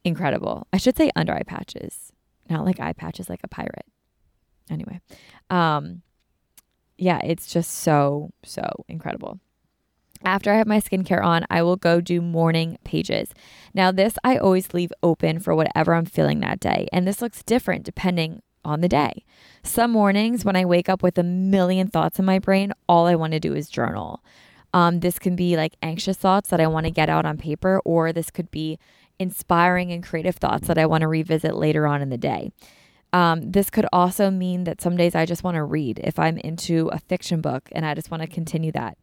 incredible. 0.05 0.67
I 0.73 0.79
should 0.79 0.97
say 0.97 1.11
under 1.17 1.35
eye 1.35 1.43
patches, 1.43 2.13
not 2.49 2.65
like 2.65 2.81
eye 2.81 2.93
patches 2.93 3.29
like 3.29 3.41
a 3.45 3.49
pirate. 3.49 3.87
Anyway, 4.71 5.01
um, 5.51 6.03
yeah, 6.99 7.21
it's 7.25 7.53
just 7.53 7.71
so, 7.71 8.31
so 8.45 8.85
incredible. 8.89 9.41
After 10.25 10.53
I 10.53 10.57
have 10.57 10.69
my 10.69 10.81
skincare 10.81 11.25
on, 11.25 11.45
I 11.51 11.63
will 11.63 11.77
go 11.77 12.01
do 12.01 12.21
morning 12.21 12.79
pages. 12.85 13.31
Now, 13.75 13.91
this 13.91 14.15
I 14.23 14.37
always 14.37 14.73
leave 14.73 14.93
open 15.03 15.41
for 15.41 15.55
whatever 15.55 15.95
I'm 15.95 16.05
feeling 16.05 16.41
that 16.41 16.61
day. 16.61 16.87
And 16.93 17.07
this 17.07 17.21
looks 17.21 17.43
different 17.43 17.85
depending 17.85 18.41
on 18.65 18.81
the 18.81 18.89
day. 18.89 19.25
Some 19.65 19.91
mornings, 19.91 20.45
when 20.45 20.55
I 20.55 20.65
wake 20.65 20.89
up 20.89 21.03
with 21.03 21.19
a 21.19 21.25
million 21.25 21.89
thoughts 21.89 22.21
in 22.21 22.25
my 22.25 22.39
brain, 22.39 22.73
all 22.89 23.07
I 23.07 23.17
want 23.17 23.33
to 23.33 23.41
do 23.41 23.55
is 23.55 23.69
journal. 23.69 24.23
Um, 24.73 25.01
this 25.01 25.19
can 25.19 25.37
be 25.37 25.57
like 25.57 25.75
anxious 25.83 26.17
thoughts 26.17 26.51
that 26.51 26.61
I 26.61 26.67
want 26.67 26.87
to 26.87 26.91
get 26.91 27.09
out 27.09 27.27
on 27.27 27.37
paper, 27.37 27.81
or 27.85 28.13
this 28.13 28.31
could 28.31 28.51
be 28.51 28.79
inspiring 29.19 29.93
and 29.93 30.03
creative 30.03 30.37
thoughts 30.37 30.69
that 30.69 30.79
I 30.79 30.87
want 30.87 31.03
to 31.03 31.09
revisit 31.09 31.55
later 31.55 31.87
on 31.87 32.01
in 32.01 32.09
the 32.09 32.19
day. 32.19 32.53
Um, 33.13 33.51
this 33.51 33.69
could 33.69 33.87
also 33.93 34.31
mean 34.31 34.65
that 34.65 34.81
some 34.81 34.97
days 34.97 35.15
I 35.15 35.27
just 35.27 35.45
want 35.45 35.57
to 35.57 35.65
read. 35.65 36.01
If 36.03 36.19
I'm 36.19 36.39
into 36.39 36.89
a 36.89 36.99
fiction 36.99 37.41
book 37.41 37.69
and 37.73 37.85
I 37.85 37.95
just 37.95 38.11
want 38.11 38.23
to 38.23 38.29
continue 38.29 38.73
that, 38.73 38.97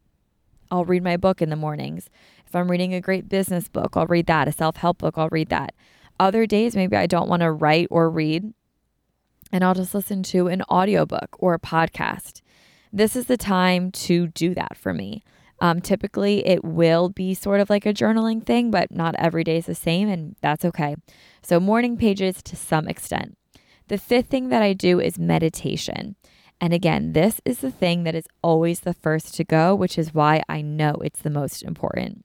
I'll 0.70 0.84
read 0.84 1.02
my 1.02 1.16
book 1.16 1.40
in 1.40 1.50
the 1.50 1.56
mornings. 1.56 2.10
If 2.46 2.54
I'm 2.54 2.70
reading 2.70 2.94
a 2.94 3.00
great 3.00 3.28
business 3.28 3.68
book, 3.68 3.96
I'll 3.96 4.06
read 4.06 4.26
that. 4.26 4.48
A 4.48 4.52
self 4.52 4.76
help 4.76 4.98
book, 4.98 5.14
I'll 5.16 5.28
read 5.30 5.48
that. 5.48 5.74
Other 6.18 6.46
days, 6.46 6.76
maybe 6.76 6.96
I 6.96 7.06
don't 7.06 7.28
want 7.28 7.40
to 7.40 7.50
write 7.50 7.88
or 7.90 8.10
read, 8.10 8.52
and 9.52 9.64
I'll 9.64 9.74
just 9.74 9.94
listen 9.94 10.22
to 10.24 10.48
an 10.48 10.62
audiobook 10.70 11.36
or 11.38 11.54
a 11.54 11.58
podcast. 11.58 12.42
This 12.92 13.16
is 13.16 13.26
the 13.26 13.36
time 13.36 13.90
to 13.92 14.26
do 14.28 14.54
that 14.54 14.76
for 14.76 14.92
me. 14.92 15.22
Um, 15.60 15.80
typically, 15.80 16.46
it 16.46 16.64
will 16.64 17.08
be 17.08 17.34
sort 17.34 17.60
of 17.60 17.70
like 17.70 17.86
a 17.86 17.94
journaling 17.94 18.44
thing, 18.44 18.70
but 18.70 18.90
not 18.90 19.14
every 19.18 19.44
day 19.44 19.58
is 19.58 19.66
the 19.66 19.74
same, 19.74 20.08
and 20.08 20.36
that's 20.40 20.64
okay. 20.64 20.96
So, 21.42 21.60
morning 21.60 21.96
pages 21.96 22.42
to 22.44 22.56
some 22.56 22.88
extent. 22.88 23.36
The 23.90 23.98
fifth 23.98 24.28
thing 24.28 24.50
that 24.50 24.62
I 24.62 24.72
do 24.72 25.00
is 25.00 25.18
meditation. 25.18 26.14
And 26.60 26.72
again, 26.72 27.12
this 27.12 27.40
is 27.44 27.58
the 27.58 27.72
thing 27.72 28.04
that 28.04 28.14
is 28.14 28.28
always 28.40 28.80
the 28.80 28.94
first 28.94 29.34
to 29.34 29.42
go, 29.42 29.74
which 29.74 29.98
is 29.98 30.14
why 30.14 30.44
I 30.48 30.62
know 30.62 30.92
it's 31.02 31.20
the 31.20 31.28
most 31.28 31.64
important. 31.64 32.24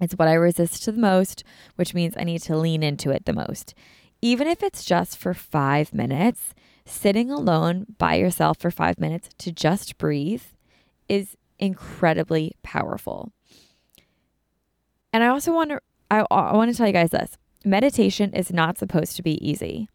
It's 0.00 0.14
what 0.14 0.28
I 0.28 0.32
resist 0.32 0.82
to 0.84 0.92
the 0.92 0.98
most, 0.98 1.44
which 1.76 1.92
means 1.92 2.14
I 2.16 2.24
need 2.24 2.40
to 2.44 2.56
lean 2.56 2.82
into 2.82 3.10
it 3.10 3.26
the 3.26 3.34
most. 3.34 3.74
Even 4.22 4.46
if 4.46 4.62
it's 4.62 4.82
just 4.82 5.18
for 5.18 5.34
five 5.34 5.92
minutes, 5.92 6.54
sitting 6.86 7.30
alone 7.30 7.84
by 7.98 8.14
yourself 8.14 8.56
for 8.58 8.70
five 8.70 8.98
minutes 8.98 9.28
to 9.40 9.52
just 9.52 9.98
breathe 9.98 10.44
is 11.06 11.36
incredibly 11.58 12.56
powerful. 12.62 13.30
And 15.12 15.22
I 15.22 15.26
also 15.26 15.52
want 15.52 15.68
to 15.68 15.80
I, 16.10 16.24
I 16.30 16.56
want 16.56 16.70
to 16.70 16.76
tell 16.78 16.86
you 16.86 16.94
guys 16.94 17.10
this. 17.10 17.36
Meditation 17.62 18.32
is 18.32 18.50
not 18.50 18.78
supposed 18.78 19.16
to 19.16 19.22
be 19.22 19.36
easy. 19.46 19.90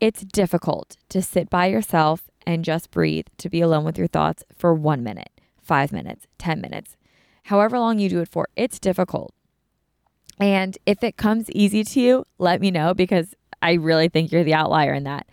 It's 0.00 0.22
difficult 0.22 0.96
to 1.10 1.20
sit 1.20 1.50
by 1.50 1.66
yourself 1.66 2.30
and 2.46 2.64
just 2.64 2.90
breathe, 2.90 3.26
to 3.36 3.50
be 3.50 3.60
alone 3.60 3.84
with 3.84 3.98
your 3.98 4.06
thoughts 4.06 4.44
for 4.56 4.72
1 4.72 5.04
minute, 5.04 5.30
5 5.62 5.92
minutes, 5.92 6.26
10 6.38 6.58
minutes. 6.58 6.96
However 7.44 7.78
long 7.78 7.98
you 7.98 8.08
do 8.08 8.20
it 8.20 8.28
for, 8.28 8.48
it's 8.56 8.78
difficult. 8.78 9.34
And 10.38 10.78
if 10.86 11.04
it 11.04 11.18
comes 11.18 11.50
easy 11.50 11.84
to 11.84 12.00
you, 12.00 12.24
let 12.38 12.62
me 12.62 12.70
know 12.70 12.94
because 12.94 13.34
I 13.60 13.74
really 13.74 14.08
think 14.08 14.32
you're 14.32 14.42
the 14.42 14.54
outlier 14.54 14.94
in 14.94 15.04
that. 15.04 15.26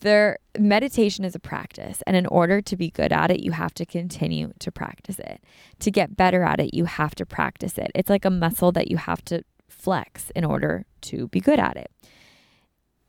There 0.00 0.38
meditation 0.58 1.24
is 1.24 1.34
a 1.34 1.40
practice 1.40 2.02
and 2.06 2.14
in 2.14 2.26
order 2.26 2.60
to 2.60 2.76
be 2.76 2.90
good 2.90 3.12
at 3.12 3.30
it, 3.30 3.40
you 3.40 3.52
have 3.52 3.72
to 3.74 3.86
continue 3.86 4.52
to 4.58 4.70
practice 4.70 5.18
it. 5.18 5.42
To 5.80 5.90
get 5.90 6.16
better 6.16 6.42
at 6.42 6.60
it, 6.60 6.74
you 6.74 6.84
have 6.84 7.14
to 7.16 7.24
practice 7.26 7.78
it. 7.78 7.90
It's 7.94 8.10
like 8.10 8.26
a 8.26 8.30
muscle 8.30 8.72
that 8.72 8.90
you 8.90 8.98
have 8.98 9.24
to 9.26 9.44
flex 9.68 10.30
in 10.36 10.44
order 10.44 10.84
to 11.02 11.28
be 11.28 11.40
good 11.40 11.58
at 11.58 11.76
it. 11.78 11.90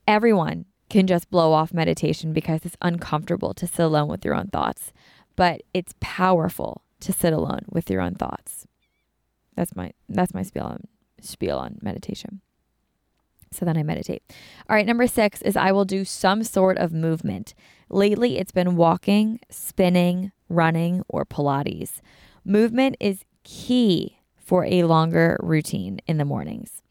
Everyone 0.06 0.66
can 0.92 1.06
just 1.06 1.30
blow 1.30 1.54
off 1.54 1.72
meditation 1.72 2.34
because 2.34 2.66
it's 2.66 2.76
uncomfortable 2.82 3.54
to 3.54 3.66
sit 3.66 3.82
alone 3.82 4.08
with 4.08 4.26
your 4.26 4.34
own 4.34 4.48
thoughts, 4.48 4.92
but 5.36 5.62
it's 5.72 5.94
powerful 6.00 6.82
to 7.00 7.12
sit 7.14 7.32
alone 7.32 7.62
with 7.70 7.90
your 7.90 8.02
own 8.02 8.14
thoughts. 8.14 8.66
That's 9.56 9.74
my 9.74 9.92
that's 10.08 10.34
my 10.34 10.42
spiel 10.42 10.64
on 10.64 10.84
spiel 11.20 11.56
on 11.56 11.78
meditation. 11.80 12.42
So 13.50 13.64
then 13.64 13.78
I 13.78 13.82
meditate. 13.82 14.22
All 14.68 14.76
right, 14.76 14.86
number 14.86 15.06
six 15.06 15.40
is 15.42 15.56
I 15.56 15.72
will 15.72 15.86
do 15.86 16.04
some 16.04 16.44
sort 16.44 16.76
of 16.76 16.92
movement. 16.92 17.54
Lately, 17.88 18.38
it's 18.38 18.52
been 18.52 18.76
walking, 18.76 19.40
spinning, 19.50 20.32
running, 20.48 21.02
or 21.08 21.24
Pilates. 21.24 22.00
Movement 22.44 22.96
is 23.00 23.24
key 23.44 24.18
for 24.36 24.64
a 24.66 24.84
longer 24.84 25.38
routine 25.42 26.00
in 26.06 26.18
the 26.18 26.24
mornings. 26.24 26.82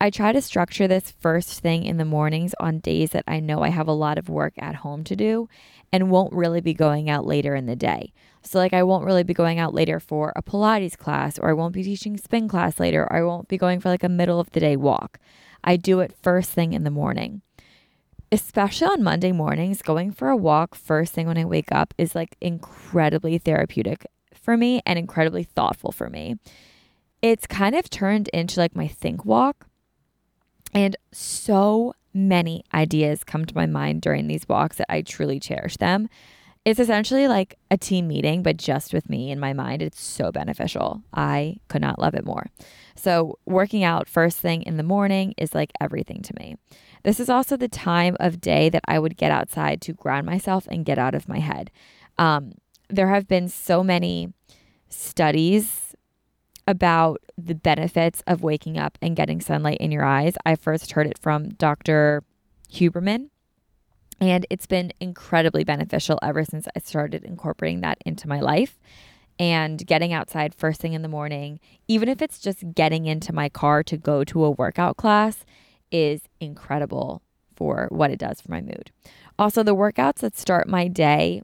I 0.00 0.10
try 0.10 0.32
to 0.32 0.40
structure 0.40 0.86
this 0.86 1.10
first 1.10 1.60
thing 1.60 1.84
in 1.84 1.96
the 1.96 2.04
mornings 2.04 2.54
on 2.60 2.78
days 2.78 3.10
that 3.10 3.24
I 3.26 3.40
know 3.40 3.62
I 3.62 3.70
have 3.70 3.88
a 3.88 3.92
lot 3.92 4.16
of 4.16 4.28
work 4.28 4.54
at 4.58 4.76
home 4.76 5.02
to 5.04 5.16
do 5.16 5.48
and 5.92 6.10
won't 6.10 6.32
really 6.32 6.60
be 6.60 6.74
going 6.74 7.10
out 7.10 7.26
later 7.26 7.56
in 7.56 7.66
the 7.66 7.74
day. 7.74 8.12
So, 8.42 8.58
like, 8.58 8.72
I 8.72 8.84
won't 8.84 9.04
really 9.04 9.24
be 9.24 9.34
going 9.34 9.58
out 9.58 9.74
later 9.74 9.98
for 9.98 10.32
a 10.36 10.42
Pilates 10.42 10.96
class, 10.96 11.38
or 11.38 11.50
I 11.50 11.54
won't 11.54 11.74
be 11.74 11.82
teaching 11.82 12.16
spin 12.16 12.48
class 12.48 12.78
later, 12.78 13.02
or 13.02 13.12
I 13.12 13.22
won't 13.22 13.48
be 13.48 13.58
going 13.58 13.80
for 13.80 13.88
like 13.88 14.04
a 14.04 14.08
middle 14.08 14.38
of 14.38 14.50
the 14.52 14.60
day 14.60 14.76
walk. 14.76 15.18
I 15.64 15.76
do 15.76 15.98
it 16.00 16.14
first 16.22 16.50
thing 16.50 16.72
in 16.72 16.84
the 16.84 16.90
morning. 16.90 17.42
Especially 18.30 18.86
on 18.86 19.02
Monday 19.02 19.32
mornings, 19.32 19.82
going 19.82 20.12
for 20.12 20.28
a 20.28 20.36
walk 20.36 20.74
first 20.74 21.12
thing 21.12 21.26
when 21.26 21.38
I 21.38 21.44
wake 21.44 21.72
up 21.72 21.94
is 21.98 22.14
like 22.14 22.36
incredibly 22.40 23.38
therapeutic 23.38 24.06
for 24.34 24.56
me 24.56 24.80
and 24.86 24.98
incredibly 24.98 25.42
thoughtful 25.42 25.90
for 25.90 26.08
me. 26.08 26.36
It's 27.20 27.46
kind 27.46 27.74
of 27.74 27.90
turned 27.90 28.28
into 28.28 28.60
like 28.60 28.76
my 28.76 28.86
think 28.86 29.24
walk. 29.24 29.67
And 30.78 30.96
so 31.10 31.92
many 32.14 32.62
ideas 32.72 33.24
come 33.24 33.44
to 33.44 33.56
my 33.56 33.66
mind 33.66 34.00
during 34.00 34.28
these 34.28 34.48
walks 34.48 34.76
that 34.76 34.86
I 34.88 35.02
truly 35.02 35.40
cherish 35.40 35.76
them. 35.76 36.08
It's 36.64 36.78
essentially 36.78 37.26
like 37.26 37.58
a 37.68 37.76
team 37.76 38.06
meeting, 38.06 38.44
but 38.44 38.58
just 38.58 38.92
with 38.92 39.10
me 39.10 39.32
in 39.32 39.40
my 39.40 39.52
mind. 39.52 39.82
It's 39.82 40.00
so 40.00 40.30
beneficial. 40.30 41.02
I 41.12 41.56
could 41.66 41.80
not 41.80 41.98
love 41.98 42.14
it 42.14 42.24
more. 42.24 42.46
So, 42.94 43.40
working 43.44 43.82
out 43.82 44.08
first 44.08 44.38
thing 44.38 44.62
in 44.62 44.76
the 44.76 44.84
morning 44.84 45.34
is 45.36 45.52
like 45.52 45.72
everything 45.80 46.22
to 46.22 46.34
me. 46.38 46.54
This 47.02 47.18
is 47.18 47.28
also 47.28 47.56
the 47.56 47.66
time 47.66 48.16
of 48.20 48.40
day 48.40 48.68
that 48.68 48.84
I 48.86 49.00
would 49.00 49.16
get 49.16 49.32
outside 49.32 49.80
to 49.80 49.92
ground 49.92 50.26
myself 50.26 50.68
and 50.70 50.84
get 50.84 50.98
out 50.98 51.16
of 51.16 51.28
my 51.28 51.40
head. 51.40 51.72
Um, 52.18 52.52
there 52.88 53.08
have 53.08 53.26
been 53.26 53.48
so 53.48 53.82
many 53.82 54.32
studies 54.90 55.87
about 56.68 57.20
the 57.36 57.54
benefits 57.54 58.22
of 58.26 58.42
waking 58.42 58.78
up 58.78 58.98
and 59.00 59.16
getting 59.16 59.40
sunlight 59.40 59.78
in 59.78 59.90
your 59.90 60.04
eyes. 60.04 60.34
I 60.44 60.54
first 60.54 60.92
heard 60.92 61.06
it 61.06 61.18
from 61.18 61.48
Dr. 61.48 62.22
Huberman 62.70 63.30
and 64.20 64.46
it's 64.50 64.66
been 64.66 64.92
incredibly 65.00 65.64
beneficial 65.64 66.18
ever 66.22 66.44
since 66.44 66.68
I 66.76 66.80
started 66.80 67.24
incorporating 67.24 67.80
that 67.80 67.98
into 68.04 68.28
my 68.28 68.40
life 68.40 68.78
and 69.38 69.84
getting 69.86 70.12
outside 70.12 70.54
first 70.54 70.80
thing 70.80 70.92
in 70.92 71.02
the 71.02 71.08
morning, 71.08 71.60
even 71.86 72.08
if 72.08 72.20
it's 72.20 72.40
just 72.40 72.74
getting 72.74 73.06
into 73.06 73.32
my 73.32 73.48
car 73.48 73.82
to 73.84 73.96
go 73.96 74.24
to 74.24 74.44
a 74.44 74.50
workout 74.50 74.96
class, 74.96 75.44
is 75.90 76.22
incredible 76.40 77.22
for 77.54 77.86
what 77.90 78.10
it 78.10 78.18
does 78.18 78.40
for 78.40 78.50
my 78.50 78.60
mood. 78.60 78.90
Also, 79.38 79.62
the 79.62 79.74
workouts 79.74 80.18
that 80.18 80.36
start 80.36 80.68
my 80.68 80.88
day, 80.88 81.42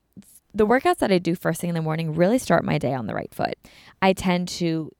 the 0.52 0.66
workouts 0.66 0.98
that 0.98 1.12
I 1.12 1.18
do 1.18 1.34
first 1.34 1.60
thing 1.60 1.70
in 1.70 1.74
the 1.74 1.82
morning 1.82 2.14
really 2.14 2.38
start 2.38 2.64
my 2.64 2.78
day 2.78 2.92
on 2.92 3.06
the 3.06 3.14
right 3.14 3.32
foot. 3.32 3.54
I 4.02 4.12
tend 4.12 4.48
to 4.48 4.90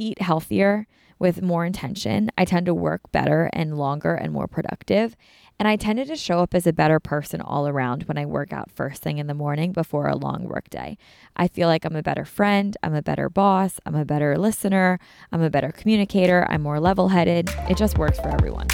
eat 0.00 0.22
healthier 0.22 0.86
with 1.18 1.42
more 1.42 1.66
intention. 1.66 2.30
I 2.38 2.44
tend 2.46 2.66
to 2.66 2.74
work 2.74 3.12
better 3.12 3.50
and 3.52 3.76
longer 3.76 4.14
and 4.14 4.32
more 4.32 4.48
productive. 4.48 5.14
And 5.58 5.68
I 5.68 5.76
tended 5.76 6.08
to 6.08 6.16
show 6.16 6.38
up 6.38 6.54
as 6.54 6.66
a 6.66 6.72
better 6.72 6.98
person 6.98 7.42
all 7.42 7.68
around 7.68 8.04
when 8.04 8.16
I 8.16 8.24
work 8.24 8.50
out 8.50 8.70
first 8.70 9.02
thing 9.02 9.18
in 9.18 9.26
the 9.26 9.34
morning 9.34 9.72
before 9.72 10.08
a 10.08 10.16
long 10.16 10.44
work 10.44 10.70
day. 10.70 10.96
I 11.36 11.48
feel 11.48 11.68
like 11.68 11.84
I'm 11.84 11.96
a 11.96 12.02
better 12.02 12.24
friend, 12.24 12.74
I'm 12.82 12.94
a 12.94 13.02
better 13.02 13.28
boss, 13.28 13.78
I'm 13.84 13.94
a 13.94 14.06
better 14.06 14.38
listener, 14.38 14.98
I'm 15.30 15.42
a 15.42 15.50
better 15.50 15.70
communicator, 15.70 16.46
I'm 16.48 16.62
more 16.62 16.80
level 16.80 17.08
headed. 17.08 17.50
It 17.68 17.76
just 17.76 17.98
works 17.98 18.18
for 18.18 18.28
everyone. 18.28 18.68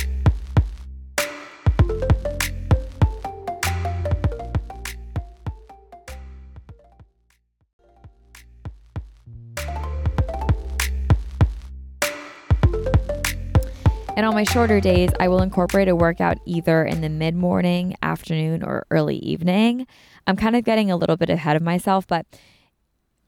And 14.16 14.24
on 14.24 14.34
my 14.34 14.44
shorter 14.44 14.80
days, 14.80 15.10
I 15.20 15.28
will 15.28 15.42
incorporate 15.42 15.88
a 15.88 15.94
workout 15.94 16.38
either 16.46 16.86
in 16.86 17.02
the 17.02 17.10
mid 17.10 17.34
morning, 17.34 17.96
afternoon, 18.00 18.62
or 18.62 18.86
early 18.90 19.16
evening. 19.18 19.86
I'm 20.26 20.36
kind 20.36 20.56
of 20.56 20.64
getting 20.64 20.90
a 20.90 20.96
little 20.96 21.18
bit 21.18 21.28
ahead 21.28 21.54
of 21.54 21.62
myself, 21.62 22.06
but 22.06 22.24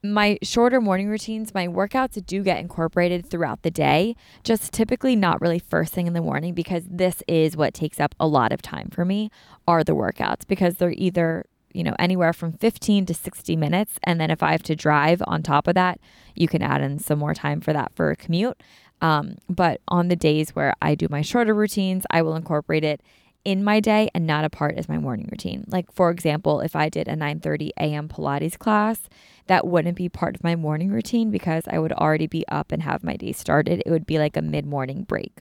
my 0.01 0.39
shorter 0.41 0.81
morning 0.81 1.07
routines, 1.07 1.53
my 1.53 1.67
workouts 1.67 2.25
do 2.25 2.41
get 2.41 2.57
incorporated 2.57 3.29
throughout 3.29 3.61
the 3.61 3.69
day, 3.69 4.15
just 4.43 4.73
typically 4.73 5.15
not 5.15 5.39
really 5.41 5.59
first 5.59 5.93
thing 5.93 6.07
in 6.07 6.13
the 6.13 6.21
morning 6.21 6.55
because 6.55 6.85
this 6.89 7.21
is 7.27 7.55
what 7.55 7.75
takes 7.75 7.99
up 7.99 8.15
a 8.19 8.25
lot 8.25 8.51
of 8.51 8.59
time 8.63 8.89
for 8.89 9.05
me 9.05 9.29
are 9.67 9.83
the 9.83 9.95
workouts 9.95 10.47
because 10.47 10.77
they're 10.77 10.93
either 10.97 11.45
you 11.71 11.83
know 11.83 11.95
anywhere 11.99 12.33
from 12.33 12.51
15 12.51 13.05
to 13.05 13.13
60 13.13 13.55
minutes 13.55 13.99
and 14.03 14.19
then 14.19 14.31
if 14.31 14.41
i 14.41 14.51
have 14.51 14.63
to 14.63 14.75
drive 14.75 15.21
on 15.27 15.43
top 15.43 15.67
of 15.67 15.75
that 15.75 15.99
you 16.35 16.47
can 16.47 16.63
add 16.63 16.81
in 16.81 16.97
some 16.97 17.19
more 17.19 17.35
time 17.35 17.61
for 17.61 17.73
that 17.73 17.91
for 17.93 18.09
a 18.09 18.15
commute 18.15 18.59
um, 19.01 19.37
but 19.49 19.81
on 19.87 20.07
the 20.07 20.15
days 20.15 20.51
where 20.51 20.73
I 20.81 20.95
do 20.95 21.07
my 21.09 21.21
shorter 21.21 21.53
routines, 21.53 22.05
I 22.09 22.21
will 22.21 22.35
incorporate 22.35 22.83
it 22.83 23.01
in 23.45 23.63
my 23.63 23.79
day 23.79 24.09
and 24.13 24.27
not 24.27 24.45
a 24.45 24.49
part 24.49 24.75
as 24.75 24.89
my 24.89 24.97
morning 24.97 25.27
routine. 25.31 25.63
Like 25.67 25.91
for 25.91 26.11
example, 26.11 26.59
if 26.59 26.75
I 26.75 26.89
did 26.89 27.07
a 27.07 27.15
9:30 27.15 27.71
a.m. 27.79 28.09
Pilates 28.09 28.57
class, 28.57 29.09
that 29.47 29.65
wouldn't 29.65 29.97
be 29.97 30.09
part 30.09 30.35
of 30.35 30.43
my 30.43 30.55
morning 30.55 30.89
routine 30.89 31.31
because 31.31 31.63
I 31.67 31.79
would 31.79 31.93
already 31.93 32.27
be 32.27 32.47
up 32.49 32.71
and 32.71 32.83
have 32.83 33.03
my 33.03 33.15
day 33.15 33.31
started. 33.31 33.81
It 33.85 33.89
would 33.91 34.05
be 34.05 34.19
like 34.19 34.37
a 34.37 34.41
mid-morning 34.41 35.03
break. 35.03 35.39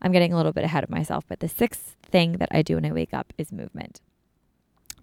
I'm 0.00 0.12
getting 0.12 0.32
a 0.32 0.36
little 0.36 0.52
bit 0.52 0.64
ahead 0.64 0.84
of 0.84 0.90
myself, 0.90 1.24
but 1.28 1.40
the 1.40 1.48
sixth 1.48 1.96
thing 2.02 2.32
that 2.38 2.48
I 2.50 2.62
do 2.62 2.76
when 2.76 2.86
I 2.86 2.92
wake 2.92 3.14
up 3.14 3.32
is 3.38 3.52
movement. 3.52 4.00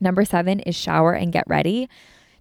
Number 0.02 0.26
7 0.26 0.60
is 0.62 0.76
shower 0.76 1.14
and 1.14 1.32
get 1.32 1.44
ready. 1.48 1.90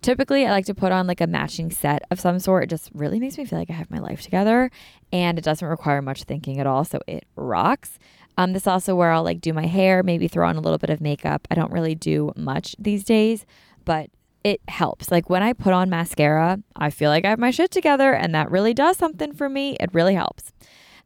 Typically, 0.01 0.47
I 0.47 0.51
like 0.51 0.67
to 0.67 0.75
put 0.75 0.93
on 0.93 1.07
like 1.07 1.21
a 1.21 1.27
matching 1.27 1.71
set 1.71 2.03
of 2.11 2.21
some 2.21 2.39
sort. 2.39 2.65
It 2.65 2.71
just 2.71 2.91
really 2.95 3.19
makes 3.19 3.37
me 3.37 3.45
feel 3.45 3.59
like 3.59 3.71
I 3.71 3.75
have 3.75 3.91
my 3.91 3.99
life 3.99 4.23
together 4.23 4.71
and 5.13 5.39
it 5.39 5.45
doesn't 5.45 5.67
require 5.67 6.01
much 6.01 6.23
thinking 6.25 6.61
at 6.61 6.67
all. 6.67 6.85
So 6.85 7.01
it 7.07 7.25
rocks. 7.37 7.99
Um, 8.37 8.53
this 8.53 8.63
is 8.63 8.69
also 8.69 8.95
where 8.95 9.11
I'll 9.11 9.25
like 9.25 9.41
do 9.41 9.53
my 9.53 9.67
hair, 9.67 10.05
maybe 10.05 10.29
throw 10.29 10.49
on 10.49 10.57
a 10.57 10.61
little 10.61 10.79
bit 10.79 10.91
of 10.91 11.01
makeup. 11.01 11.49
I 11.51 11.57
don't 11.57 11.73
really 11.73 11.97
do 11.97 12.33
much 12.37 12.77
these 12.79 13.03
days, 13.03 13.45
but 13.85 14.11
it 14.45 14.61
helps. 14.69 15.11
Like 15.11 15.29
when 15.29 15.43
I 15.43 15.53
put 15.53 15.73
on 15.73 15.91
mascara, 15.91 16.61
I 16.77 16.91
feel 16.91 17.11
like 17.11 17.25
I 17.25 17.31
have 17.31 17.39
my 17.41 17.51
shit 17.51 17.73
together, 17.73 18.15
and 18.15 18.33
that 18.35 18.51
really 18.51 18.73
does 18.73 18.97
something 18.97 19.33
for 19.33 19.49
me. 19.49 19.77
It 19.81 19.91
really 19.93 20.15
helps. 20.15 20.53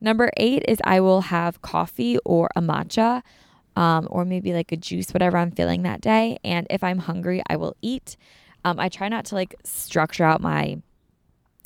Number 0.01 0.31
eight 0.37 0.65
is 0.69 0.79
I 0.85 1.01
will 1.01 1.23
have 1.23 1.63
coffee 1.63 2.19
or 2.25 2.51
a 2.55 2.61
matcha, 2.61 3.23
um, 3.77 4.07
or 4.11 4.25
maybe 4.25 4.53
like 4.53 4.71
a 4.71 4.77
juice, 4.77 5.13
whatever 5.13 5.39
I'm 5.39 5.53
feeling 5.53 5.83
that 5.83 6.01
day. 6.01 6.39
And 6.45 6.67
if 6.69 6.85
I'm 6.85 6.99
hungry, 6.99 7.43
I 7.49 7.57
will 7.57 7.75
eat. 7.81 8.17
Um, 8.65 8.79
I 8.79 8.89
try 8.89 9.09
not 9.09 9.25
to 9.27 9.35
like 9.35 9.55
structure 9.65 10.25
out 10.25 10.41
my 10.41 10.81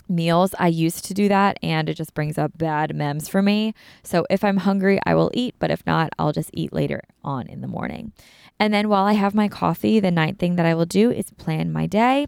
meals. 0.08 0.54
I 0.58 0.68
used 0.68 1.04
to 1.06 1.14
do 1.14 1.28
that 1.28 1.58
and 1.62 1.88
it 1.88 1.94
just 1.94 2.14
brings 2.14 2.38
up 2.38 2.56
bad 2.56 2.94
memes 2.94 3.28
for 3.28 3.42
me. 3.42 3.74
So 4.02 4.24
if 4.30 4.44
I'm 4.44 4.58
hungry, 4.58 5.00
I 5.04 5.14
will 5.14 5.30
eat, 5.34 5.56
but 5.58 5.70
if 5.70 5.84
not, 5.86 6.10
I'll 6.18 6.32
just 6.32 6.50
eat 6.52 6.72
later 6.72 7.02
on 7.24 7.48
in 7.48 7.60
the 7.60 7.66
morning. 7.68 8.12
And 8.58 8.72
then 8.72 8.88
while 8.88 9.04
I 9.04 9.12
have 9.12 9.34
my 9.34 9.48
coffee, 9.48 10.00
the 10.00 10.10
ninth 10.10 10.38
thing 10.38 10.56
that 10.56 10.66
I 10.66 10.74
will 10.74 10.86
do 10.86 11.10
is 11.10 11.30
plan 11.32 11.72
my 11.72 11.86
day. 11.86 12.26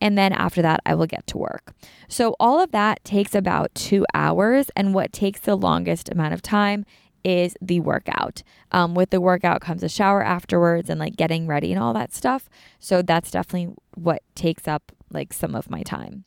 And 0.00 0.16
then 0.16 0.32
after 0.32 0.62
that, 0.62 0.80
I 0.86 0.94
will 0.94 1.06
get 1.06 1.26
to 1.28 1.38
work. 1.38 1.74
So 2.08 2.36
all 2.38 2.60
of 2.60 2.70
that 2.70 3.04
takes 3.04 3.34
about 3.34 3.74
two 3.74 4.06
hours. 4.14 4.70
And 4.76 4.94
what 4.94 5.12
takes 5.12 5.40
the 5.40 5.56
longest 5.56 6.08
amount 6.08 6.34
of 6.34 6.42
time 6.42 6.84
is 7.24 7.56
the 7.60 7.80
workout. 7.80 8.42
Um, 8.72 8.94
with 8.94 9.10
the 9.10 9.20
workout 9.20 9.60
comes 9.60 9.82
a 9.82 9.88
shower 9.88 10.22
afterwards 10.22 10.88
and 10.90 11.00
like 11.00 11.16
getting 11.16 11.46
ready 11.46 11.72
and 11.72 11.82
all 11.82 11.94
that 11.94 12.14
stuff. 12.14 12.48
So 12.78 13.02
that's 13.02 13.30
definitely 13.30 13.74
what 13.94 14.22
takes 14.34 14.68
up 14.68 14.92
like 15.10 15.32
some 15.32 15.54
of 15.54 15.70
my 15.70 15.82
time. 15.82 16.24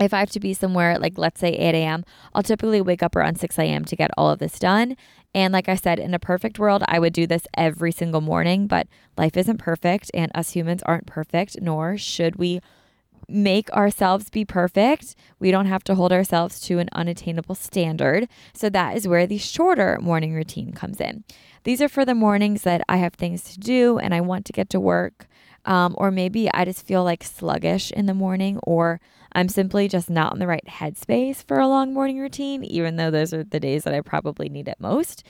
If 0.00 0.14
I 0.14 0.20
have 0.20 0.30
to 0.30 0.40
be 0.40 0.54
somewhere, 0.54 0.98
like 0.98 1.18
let's 1.18 1.40
say 1.40 1.50
8 1.50 1.74
a.m., 1.74 2.04
I'll 2.32 2.44
typically 2.44 2.80
wake 2.80 3.02
up 3.02 3.16
around 3.16 3.40
6 3.40 3.58
a.m. 3.58 3.84
to 3.84 3.96
get 3.96 4.12
all 4.16 4.30
of 4.30 4.38
this 4.38 4.58
done. 4.58 4.96
And 5.34 5.52
like 5.52 5.68
I 5.68 5.74
said, 5.74 5.98
in 5.98 6.14
a 6.14 6.18
perfect 6.20 6.58
world, 6.58 6.84
I 6.86 6.98
would 6.98 7.12
do 7.12 7.26
this 7.26 7.46
every 7.56 7.92
single 7.92 8.20
morning, 8.20 8.66
but 8.66 8.86
life 9.16 9.36
isn't 9.36 9.58
perfect, 9.58 10.10
and 10.14 10.30
us 10.34 10.50
humans 10.50 10.82
aren't 10.86 11.06
perfect, 11.06 11.60
nor 11.60 11.98
should 11.98 12.36
we 12.36 12.60
make 13.28 13.70
ourselves 13.70 14.30
be 14.30 14.44
perfect. 14.44 15.14
We 15.38 15.50
don't 15.50 15.66
have 15.66 15.84
to 15.84 15.94
hold 15.94 16.12
ourselves 16.12 16.60
to 16.60 16.78
an 16.78 16.88
unattainable 16.92 17.54
standard. 17.54 18.28
So 18.54 18.70
that 18.70 18.96
is 18.96 19.06
where 19.06 19.26
the 19.26 19.38
shorter 19.38 19.98
morning 20.00 20.34
routine 20.34 20.72
comes 20.72 21.00
in. 21.00 21.24
These 21.64 21.82
are 21.82 21.88
for 21.88 22.04
the 22.04 22.14
mornings 22.14 22.62
that 22.62 22.82
I 22.88 22.96
have 22.96 23.14
things 23.14 23.42
to 23.44 23.60
do 23.60 23.98
and 23.98 24.14
I 24.14 24.20
want 24.22 24.46
to 24.46 24.52
get 24.52 24.70
to 24.70 24.80
work. 24.80 25.28
Um, 25.64 25.94
or 25.98 26.10
maybe 26.10 26.50
I 26.54 26.64
just 26.64 26.86
feel 26.86 27.04
like 27.04 27.22
sluggish 27.22 27.90
in 27.90 28.06
the 28.06 28.14
morning, 28.14 28.58
or 28.62 29.00
I'm 29.32 29.50
simply 29.50 29.86
just 29.86 30.08
not 30.08 30.32
in 30.32 30.38
the 30.38 30.46
right 30.46 30.64
headspace 30.66 31.44
for 31.44 31.58
a 31.58 31.68
long 31.68 31.92
morning 31.92 32.18
routine, 32.18 32.64
even 32.64 32.96
though 32.96 33.10
those 33.10 33.34
are 33.34 33.44
the 33.44 33.60
days 33.60 33.84
that 33.84 33.92
I 33.92 34.00
probably 34.00 34.48
need 34.48 34.66
it 34.66 34.80
most. 34.80 35.24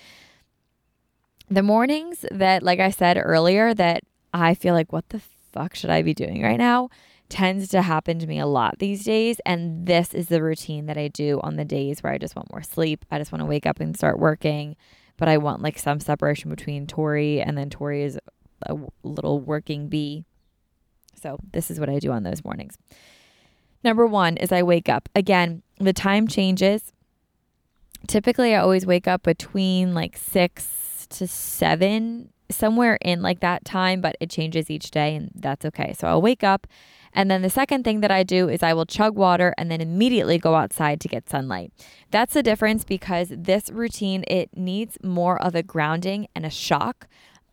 The 1.50 1.62
mornings 1.62 2.24
that, 2.30 2.62
like 2.62 2.78
I 2.78 2.90
said 2.90 3.20
earlier, 3.20 3.74
that 3.74 4.04
I 4.32 4.54
feel 4.54 4.74
like, 4.74 4.92
what 4.92 5.08
the 5.08 5.22
fuck 5.50 5.74
should 5.74 5.90
I 5.90 6.02
be 6.02 6.14
doing 6.14 6.42
right 6.42 6.58
now? 6.58 6.90
Tends 7.28 7.68
to 7.68 7.82
happen 7.82 8.18
to 8.18 8.26
me 8.26 8.38
a 8.38 8.46
lot 8.46 8.78
these 8.78 9.04
days. 9.04 9.40
And 9.44 9.86
this 9.86 10.14
is 10.14 10.28
the 10.28 10.42
routine 10.42 10.86
that 10.86 10.96
I 10.96 11.08
do 11.08 11.40
on 11.42 11.56
the 11.56 11.64
days 11.64 12.02
where 12.02 12.12
I 12.12 12.18
just 12.18 12.36
want 12.36 12.50
more 12.50 12.62
sleep. 12.62 13.04
I 13.10 13.18
just 13.18 13.32
want 13.32 13.42
to 13.42 13.46
wake 13.46 13.66
up 13.66 13.80
and 13.80 13.96
start 13.96 14.18
working, 14.18 14.76
but 15.16 15.28
I 15.28 15.38
want 15.38 15.62
like 15.62 15.78
some 15.78 16.00
separation 16.00 16.50
between 16.50 16.86
Tori 16.86 17.40
and 17.40 17.56
then 17.56 17.70
Tori 17.70 18.02
is 18.02 18.18
a 18.62 18.76
little 19.02 19.40
working 19.40 19.88
bee. 19.88 20.24
So 21.20 21.38
this 21.52 21.70
is 21.70 21.80
what 21.80 21.88
I 21.88 21.98
do 21.98 22.12
on 22.12 22.22
those 22.22 22.44
mornings. 22.44 22.78
Number 23.84 24.06
one 24.06 24.36
is 24.36 24.52
I 24.52 24.62
wake 24.62 24.88
up. 24.88 25.08
Again, 25.14 25.62
the 25.78 25.92
time 25.92 26.28
changes. 26.28 26.92
Typically, 28.06 28.54
I 28.54 28.60
always 28.60 28.86
wake 28.86 29.06
up 29.08 29.22
between 29.22 29.94
like 29.94 30.16
six 30.16 31.06
to 31.10 31.26
seven, 31.26 32.32
somewhere 32.50 32.98
in 33.02 33.22
like 33.22 33.40
that 33.40 33.64
time, 33.64 34.00
but 34.00 34.16
it 34.20 34.30
changes 34.30 34.70
each 34.70 34.90
day, 34.90 35.14
and 35.14 35.30
that's 35.34 35.64
okay. 35.66 35.94
So 35.98 36.08
I'll 36.08 36.22
wake 36.22 36.44
up 36.44 36.66
and 37.18 37.28
then 37.28 37.42
the 37.42 37.50
second 37.50 37.82
thing 37.82 38.00
that 38.02 38.12
I 38.12 38.22
do 38.22 38.48
is 38.48 38.62
I 38.62 38.74
will 38.74 38.86
chug 38.86 39.16
water 39.16 39.52
and 39.58 39.72
then 39.72 39.80
immediately 39.80 40.38
go 40.38 40.54
outside 40.54 41.00
to 41.00 41.08
get 41.08 41.28
sunlight. 41.28 41.72
That's 42.12 42.32
the 42.32 42.44
difference 42.44 42.84
because 42.84 43.32
this 43.36 43.70
routine 43.70 44.24
it 44.28 44.56
needs 44.56 44.96
more 45.02 45.42
of 45.42 45.56
a 45.56 45.64
grounding 45.64 46.28
and 46.36 46.46
a 46.46 46.50
shock 46.50 47.08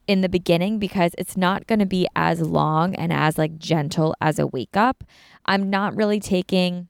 in 0.05 0.21
the 0.21 0.29
beginning 0.29 0.77
because 0.77 1.15
it's 1.17 1.35
not 1.35 1.65
going 1.65 1.79
to 1.79 1.87
be 1.87 2.07
as 2.15 2.41
long 2.41 2.93
and 2.93 3.11
as 3.11 3.39
like 3.39 3.57
gentle 3.57 4.13
as 4.21 4.37
a 4.37 4.45
wake 4.45 4.77
up. 4.77 5.03
I'm 5.47 5.67
not 5.71 5.95
really 5.95 6.19
taking 6.19 6.87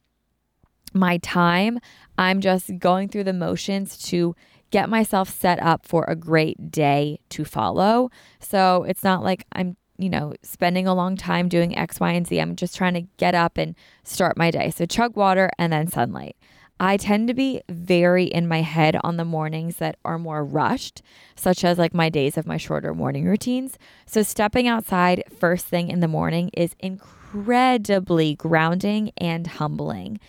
my 0.94 1.18
time. 1.20 1.80
I'm 2.18 2.42
just 2.42 2.78
going 2.78 3.08
through 3.08 3.24
the 3.24 3.32
motions 3.32 3.98
to 4.10 4.36
get 4.72 4.90
myself 4.90 5.30
set 5.30 5.62
up 5.62 5.86
for 5.86 6.04
a 6.10 6.16
great 6.18 6.72
day 6.72 7.22
to 7.30 7.46
follow. 7.46 8.10
So 8.42 8.84
it's 8.84 9.02
not 9.02 9.24
like 9.24 9.46
I'm 9.54 9.78
you 9.98 10.10
know, 10.10 10.34
spending 10.44 10.88
a 10.88 10.94
long 10.94 11.16
time 11.16 11.50
doing 11.50 11.78
X, 11.78 12.00
Y, 12.00 12.12
and 12.12 12.28
Z. 12.28 12.40
I'm 12.40 12.56
just 12.56 12.76
trying 12.76 12.94
to 12.96 13.08
get 13.18 13.36
up 13.36 13.58
and 13.58 13.76
start 14.04 14.38
my 14.38 14.52
day. 14.52 14.70
So, 14.70 14.86
chug 14.86 15.16
water 15.16 15.50
and 15.58 15.72
then 15.72 15.88
sunlight. 15.88 16.36
I 16.80 16.98
tend 16.98 17.30
to 17.30 17.34
be 17.34 17.62
very 17.70 18.26
in 18.26 18.48
my 18.48 18.62
head 18.62 18.98
on 19.02 19.16
the 19.16 19.24
mornings 19.24 19.78
that 19.78 19.98
are 20.04 20.20
more 20.20 20.44
rushed, 20.44 21.02
such 21.36 21.64
as 21.64 21.78
like 21.78 21.94
my 21.94 22.10
days 22.10 22.38
of 22.38 22.46
my 22.46 22.58
shorter 22.58 22.94
morning 22.94 23.26
routines. 23.26 23.78
So, 24.06 24.24
stepping 24.24 24.68
outside 24.68 25.24
first 25.40 25.66
thing 25.68 25.90
in 25.90 26.02
the 26.02 26.08
morning 26.08 26.50
is 26.54 26.76
incredibly 26.80 28.36
grounding 28.36 29.12
and 29.18 29.48
humbling. 29.48 30.20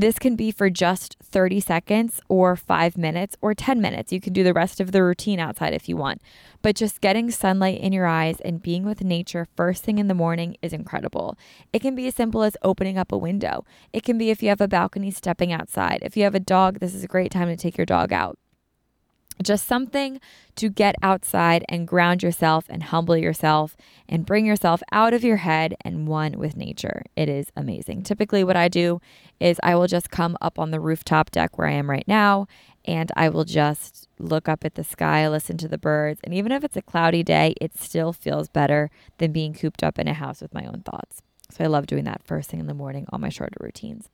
This 0.00 0.18
can 0.18 0.34
be 0.34 0.50
for 0.50 0.70
just 0.70 1.18
30 1.22 1.60
seconds 1.60 2.22
or 2.26 2.56
five 2.56 2.96
minutes 2.96 3.36
or 3.42 3.52
10 3.52 3.82
minutes. 3.82 4.14
You 4.14 4.18
can 4.18 4.32
do 4.32 4.42
the 4.42 4.54
rest 4.54 4.80
of 4.80 4.92
the 4.92 5.02
routine 5.02 5.38
outside 5.38 5.74
if 5.74 5.90
you 5.90 5.96
want. 5.98 6.22
But 6.62 6.74
just 6.74 7.02
getting 7.02 7.30
sunlight 7.30 7.82
in 7.82 7.92
your 7.92 8.06
eyes 8.06 8.40
and 8.40 8.62
being 8.62 8.86
with 8.86 9.04
nature 9.04 9.46
first 9.58 9.84
thing 9.84 9.98
in 9.98 10.08
the 10.08 10.14
morning 10.14 10.56
is 10.62 10.72
incredible. 10.72 11.36
It 11.74 11.80
can 11.80 11.94
be 11.94 12.06
as 12.06 12.14
simple 12.14 12.42
as 12.42 12.56
opening 12.62 12.96
up 12.96 13.12
a 13.12 13.18
window. 13.18 13.66
It 13.92 14.02
can 14.02 14.16
be 14.16 14.30
if 14.30 14.42
you 14.42 14.48
have 14.48 14.62
a 14.62 14.68
balcony, 14.68 15.10
stepping 15.10 15.52
outside. 15.52 15.98
If 16.00 16.16
you 16.16 16.24
have 16.24 16.34
a 16.34 16.40
dog, 16.40 16.78
this 16.78 16.94
is 16.94 17.04
a 17.04 17.06
great 17.06 17.30
time 17.30 17.48
to 17.48 17.56
take 17.56 17.76
your 17.76 17.84
dog 17.84 18.10
out 18.10 18.38
just 19.42 19.66
something 19.66 20.20
to 20.56 20.68
get 20.68 20.94
outside 21.02 21.64
and 21.68 21.86
ground 21.86 22.22
yourself 22.22 22.66
and 22.68 22.84
humble 22.84 23.16
yourself 23.16 23.76
and 24.08 24.26
bring 24.26 24.44
yourself 24.44 24.82
out 24.92 25.14
of 25.14 25.24
your 25.24 25.38
head 25.38 25.74
and 25.82 26.06
one 26.06 26.38
with 26.38 26.56
nature. 26.56 27.04
It 27.16 27.28
is 27.28 27.46
amazing. 27.56 28.02
Typically, 28.02 28.44
what 28.44 28.56
I 28.56 28.68
do 28.68 29.00
is 29.40 29.58
I 29.62 29.74
will 29.74 29.86
just 29.86 30.10
come 30.10 30.36
up 30.40 30.58
on 30.58 30.70
the 30.70 30.80
rooftop 30.80 31.30
deck 31.30 31.58
where 31.58 31.66
I 31.66 31.72
am 31.72 31.90
right 31.90 32.06
now 32.06 32.46
and 32.84 33.10
I 33.16 33.28
will 33.28 33.44
just 33.44 34.08
look 34.18 34.48
up 34.48 34.64
at 34.64 34.74
the 34.74 34.84
sky, 34.84 35.28
listen 35.28 35.56
to 35.58 35.68
the 35.68 35.78
birds. 35.78 36.20
And 36.22 36.32
even 36.32 36.52
if 36.52 36.64
it's 36.64 36.76
a 36.76 36.82
cloudy 36.82 37.22
day, 37.22 37.54
it 37.60 37.76
still 37.78 38.12
feels 38.12 38.48
better 38.48 38.90
than 39.18 39.32
being 39.32 39.54
cooped 39.54 39.82
up 39.82 39.98
in 39.98 40.08
a 40.08 40.14
house 40.14 40.40
with 40.40 40.54
my 40.54 40.64
own 40.64 40.82
thoughts. 40.84 41.22
So 41.50 41.64
I 41.64 41.66
love 41.66 41.86
doing 41.86 42.04
that 42.04 42.22
first 42.22 42.50
thing 42.50 42.60
in 42.60 42.66
the 42.66 42.74
morning 42.74 43.06
on 43.10 43.20
my 43.20 43.28
shorter 43.28 43.56
routines. 43.60 44.08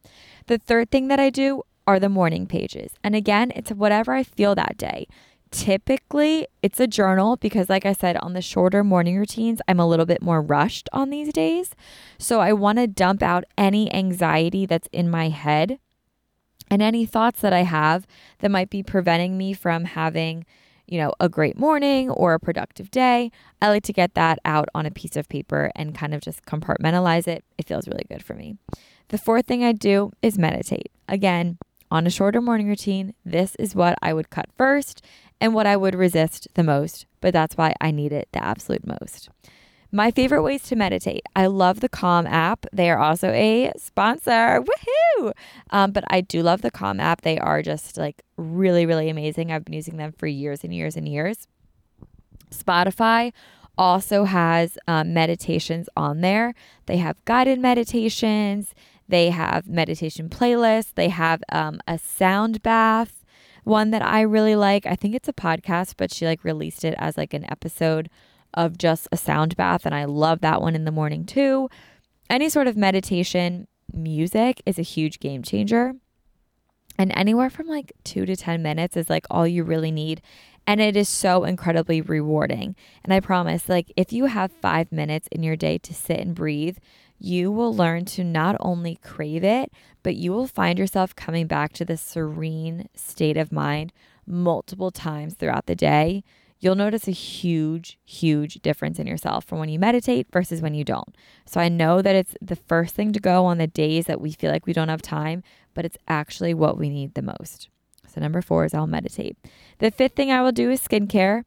The 0.47 0.59
third 0.59 0.91
thing 0.91 1.09
that 1.09 1.21
I 1.21 1.31
do 1.31 1.63
are 1.87 2.01
the 2.01 2.09
morning 2.09 2.47
pages. 2.47 2.95
And 3.05 3.15
again, 3.15 3.53
it's 3.55 3.71
whatever 3.71 4.13
I 4.13 4.23
feel 4.23 4.55
that 4.55 4.77
day. 4.77 5.07
Typically, 5.51 6.47
it's 6.63 6.81
a 6.81 6.87
journal 6.87 7.37
because, 7.37 7.69
like 7.69 7.87
I 7.87 7.93
said, 7.93 8.17
on 8.17 8.33
the 8.33 8.43
shorter 8.43 8.83
morning 8.83 9.17
routines, 9.17 9.61
I'm 9.69 9.79
a 9.79 9.87
little 9.87 10.07
bit 10.07 10.21
more 10.21 10.43
rushed 10.43 10.89
on 10.93 11.11
these 11.11 11.33
days. 11.33 11.71
So 12.19 12.41
I 12.41 12.53
want 12.53 12.79
to 12.79 12.87
dump 12.87 13.23
out 13.23 13.45
any 13.57 13.93
anxiety 13.95 14.67
that's 14.67 14.89
in 14.93 15.09
my 15.09 15.29
head 15.29 15.79
and 16.71 16.83
any 16.83 17.07
thoughts 17.07 17.41
that 17.41 17.53
I 17.53 17.63
have 17.63 18.07
that 18.41 18.51
might 18.51 18.71
be 18.71 18.83
preventing 18.83 19.39
me 19.39 19.53
from 19.53 19.85
having, 19.85 20.45
you 20.87 20.99
know, 20.99 21.13
a 21.21 21.29
great 21.29 21.57
morning 21.57 22.11
or 22.11 22.35
a 22.35 22.41
productive 22.41 22.91
day. 22.91 23.31
I 23.63 23.69
like 23.69 23.85
to 23.85 23.93
get 23.93 24.15
that 24.15 24.41
out 24.45 24.69
on 24.75 24.85
a 24.85 24.91
piece 24.91 25.17
of 25.17 25.29
paper 25.29 25.71
and 25.77 25.95
kind 25.95 26.13
of 26.13 26.21
just 26.21 26.45
compartmentalize 26.45 27.29
it. 27.29 27.45
It 27.57 27.69
feels 27.69 27.87
really 27.87 28.07
good 28.09 28.25
for 28.25 28.35
me. 28.35 28.57
The 29.09 29.19
fourth 29.19 29.47
thing 29.47 29.63
I 29.63 29.73
do 29.73 30.11
is 30.23 30.39
meditate. 30.39 30.91
Again, 31.09 31.59
on 31.89 32.05
a 32.05 32.11
shorter 32.11 32.41
morning 32.41 32.67
routine, 32.67 33.15
this 33.25 33.55
is 33.61 33.77
what 33.77 33.97
I 34.03 34.13
would 34.13 34.29
cut 34.29 34.47
first 34.59 35.03
and 35.41 35.55
what 35.55 35.67
I 35.67 35.77
would 35.77 35.95
resist 35.95 36.49
the 36.55 36.63
most, 36.63 37.07
but 37.21 37.33
that's 37.33 37.57
why 37.57 37.75
I 37.81 37.91
need 37.91 38.13
it 38.13 38.29
the 38.33 38.43
absolute 38.43 38.87
most. 38.87 39.29
My 39.93 40.11
favorite 40.11 40.43
ways 40.43 40.63
to 40.65 40.77
meditate. 40.77 41.23
I 41.37 41.47
love 41.47 41.81
the 41.81 41.89
Calm 41.89 42.27
app. 42.27 42.67
They 42.73 42.91
are 42.91 42.99
also 42.99 43.31
a 43.31 43.73
sponsor. 43.79 44.63
Woohoo! 44.63 45.33
Um, 45.71 45.93
but 45.93 46.05
I 46.09 46.21
do 46.21 46.43
love 46.43 46.63
the 46.63 46.71
Calm 46.71 46.99
app. 46.99 47.23
They 47.23 47.39
are 47.39 47.63
just 47.63 47.97
like 47.97 48.23
really, 48.37 48.85
really 48.85 49.09
amazing. 49.09 49.53
I've 49.53 49.65
been 49.65 49.75
using 49.75 49.97
them 49.97 50.13
for 50.13 50.27
years 50.27 50.65
and 50.65 50.75
years 50.75 50.97
and 50.97 51.09
years. 51.09 51.47
Spotify 52.51 53.33
also 53.79 54.25
has 54.25 54.79
um, 54.89 55.13
meditations 55.15 55.89
on 55.97 56.21
there. 56.21 56.55
They 56.87 56.97
have 56.97 57.25
guided 57.25 57.61
meditations. 57.61 58.75
They 59.09 59.31
have 59.31 59.69
meditation 59.69 60.29
playlists. 60.29 60.95
They 60.95 61.11
have 61.11 61.43
um, 61.51 61.81
a 61.87 61.99
sound 61.99 62.63
bath, 62.63 63.16
one 63.67 63.91
that 63.91 64.03
I 64.03 64.21
really 64.21 64.55
like. 64.55 64.87
I 64.87 64.95
think 64.95 65.15
it's 65.15 65.29
a 65.29 65.33
podcast, 65.33 65.95
but 65.97 66.13
she 66.13 66.25
like 66.25 66.45
released 66.45 66.85
it 66.85 66.95
as 66.99 67.17
like 67.17 67.35
an 67.35 67.51
episode 67.51 68.09
of 68.55 68.79
just 68.79 69.09
a 69.11 69.17
sound 69.17 69.57
bath. 69.57 69.85
And 69.85 69.95
I 69.95 70.05
love 70.05 70.41
that 70.41 70.63
one 70.63 70.77
in 70.77 70.85
the 70.85 70.93
morning 70.93 71.27
too. 71.27 71.69
Any 72.31 72.49
sort 72.49 72.69
of 72.69 72.77
meditation 72.77 73.67
music 73.93 74.63
is 74.67 74.79
a 74.79 74.83
huge 74.83 75.19
game 75.19 75.43
changer. 75.43 75.95
And 76.97 77.13
anywhere 77.17 77.51
from 77.51 77.67
like 77.67 77.93
two 78.05 78.25
to 78.25 78.37
10 78.37 78.63
minutes 78.63 78.97
is 78.97 79.11
like 79.11 79.27
all 79.31 79.49
you 79.49 79.65
really 79.65 79.91
need. 79.91 80.23
And 80.65 80.81
it 80.81 80.97
is 80.97 81.09
so 81.09 81.43
incredibly 81.43 82.01
rewarding. 82.01 82.77
And 83.05 83.13
I 83.13 83.21
promise, 83.21 83.69
like, 83.69 83.93
if 83.97 84.13
you 84.13 84.27
have 84.27 84.51
five 84.51 84.91
minutes 84.91 85.29
in 85.31 85.45
your 85.45 85.55
day 85.55 85.79
to 85.79 85.95
sit 85.95 86.19
and 86.19 86.35
breathe, 86.35 86.79
you 87.19 87.51
will 87.51 87.75
learn 87.75 88.05
to 88.05 88.25
not 88.25 88.57
only 88.61 88.97
crave 89.03 89.45
it, 89.45 89.73
but 90.03 90.17
you 90.17 90.33
will 90.33 90.47
find 90.47 90.79
yourself 90.79 91.17
coming 91.17 91.47
back 91.47 91.73
to 91.75 91.85
this 91.85 92.03
serene 92.03 92.89
state 92.95 93.37
of 93.37 93.53
mind 93.53 93.93
multiple 94.27 94.91
times 94.91 95.35
throughout 95.35 95.67
the 95.67 95.75
day. 95.75 96.23
You'll 96.59 96.75
notice 96.75 97.07
a 97.07 97.13
huge, 97.13 97.99
huge 98.05 98.55
difference 98.63 98.99
in 98.99 99.07
yourself 99.07 99.45
from 99.45 99.59
when 99.59 99.69
you 99.69 99.79
meditate 99.79 100.27
versus 100.33 100.63
when 100.63 100.75
you 100.75 100.85
don't. 100.85 101.15
So 101.45 101.61
I 101.61 101.69
know 101.69 102.01
that 102.01 102.15
it's 102.15 102.35
the 102.41 102.57
first 102.57 102.95
thing 102.95 103.13
to 103.13 103.21
go 103.21 103.45
on 103.45 103.59
the 103.59 103.67
days 103.67 104.07
that 104.07 104.21
we 104.21 104.33
feel 104.33 104.51
like 104.51 104.67
we 104.67 104.73
don't 104.73 104.89
have 104.89 105.03
time, 105.03 105.43
but 105.75 105.85
it's 105.85 105.99
actually 106.09 106.55
what 106.55 106.79
we 106.79 106.89
need 106.89 107.15
the 107.15 107.23
most. 107.23 107.69
So, 108.09 108.21
number 108.21 108.41
four 108.41 108.65
is 108.65 108.73
I'll 108.73 108.87
meditate. 108.87 109.37
The 109.79 109.91
fifth 109.91 110.15
thing 110.15 110.33
I 110.33 110.41
will 110.41 110.53
do 110.53 110.71
is 110.71 110.81
skincare. 110.81 111.45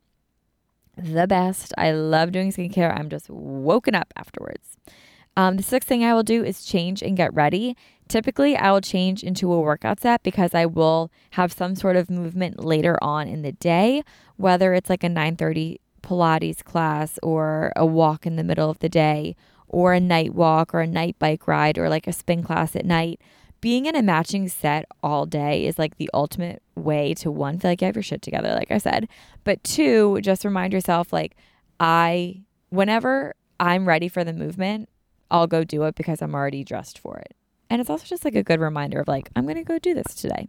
The 0.96 1.26
best. 1.26 1.74
I 1.78 1.92
love 1.92 2.32
doing 2.32 2.52
skincare. 2.52 2.96
I'm 2.96 3.10
just 3.10 3.30
woken 3.30 3.96
up 3.96 4.14
afterwards. 4.16 4.78
Um, 5.40 5.56
the 5.56 5.64
sixth 5.64 5.88
thing 5.88 6.04
I 6.04 6.14
will 6.14 6.24
do 6.24 6.44
is 6.44 6.66
change 6.66 7.02
and 7.02 7.16
get 7.16 7.34
ready. 7.34 7.78
Typically, 8.10 8.58
I 8.58 8.74
will 8.74 8.82
change 8.82 9.24
into 9.24 9.54
a 9.54 9.62
workout 9.62 10.02
set 10.02 10.22
because 10.22 10.54
I 10.54 10.66
will 10.66 11.10
have 11.32 11.54
some 11.54 11.76
sort 11.76 11.96
of 11.96 12.10
movement 12.10 12.62
later 12.62 13.02
on 13.02 13.30
in 13.30 13.42
the 13.42 13.54
day, 13.54 14.04
whether 14.36 14.74
it's 14.74 14.90
like 14.90 15.02
a 15.02 15.08
9:30 15.08 15.78
Pilates 16.02 16.62
class 16.62 17.18
or 17.24 17.72
a 17.78 17.86
walk 17.86 18.26
in 18.26 18.36
the 18.36 18.44
middle 18.44 18.70
of 18.70 18.80
the 18.80 18.90
day 18.90 19.38
or 19.70 19.94
a 19.94 20.02
night 20.02 20.36
walk 20.36 20.74
or 20.74 20.82
a 20.82 20.88
night 20.88 21.18
bike 21.20 21.48
ride 21.48 21.78
or 21.78 21.88
like 21.88 22.06
a 22.06 22.12
spin 22.12 22.44
class 22.44 22.76
at 22.76 22.86
night 22.86 23.22
being 23.62 23.86
in 23.86 23.96
a 23.96 24.04
matching 24.04 24.50
set 24.50 24.84
all 25.02 25.26
day 25.26 25.66
is 25.66 25.80
like 25.80 25.96
the 25.96 26.10
ultimate 26.14 26.62
way 26.76 27.14
to 27.14 27.32
one, 27.32 27.60
feel 27.60 27.72
like 27.72 27.82
you 27.82 27.86
have 27.86 27.96
your 27.96 28.04
shit 28.04 28.22
together, 28.22 28.50
like 28.50 28.72
I 28.72 28.78
said. 28.78 29.08
But 29.46 29.64
two, 29.64 30.20
just 30.22 30.44
remind 30.44 30.74
yourself, 30.74 31.14
like, 31.14 31.36
I, 31.80 32.42
whenever 32.70 33.36
I'm 33.60 33.86
ready 33.88 34.08
for 34.08 34.24
the 34.24 34.32
movement, 34.32 34.88
I'll 35.32 35.48
go 35.48 35.64
do 35.64 35.84
it 35.84 35.96
because 35.96 36.22
I'm 36.22 36.34
already 36.34 36.64
dressed 36.64 37.00
for 37.00 37.18
it. 37.18 37.36
And 37.70 37.80
it's 37.80 37.90
also 37.90 38.06
just 38.06 38.26
like 38.26 38.36
a 38.36 38.44
good 38.44 38.60
reminder 38.60 39.00
of 39.00 39.08
like, 39.08 39.30
I'm 39.36 39.46
going 39.46 39.58
to 39.58 39.64
go 39.64 39.80
do 39.80 39.94
this 39.94 40.16
today. 40.16 40.48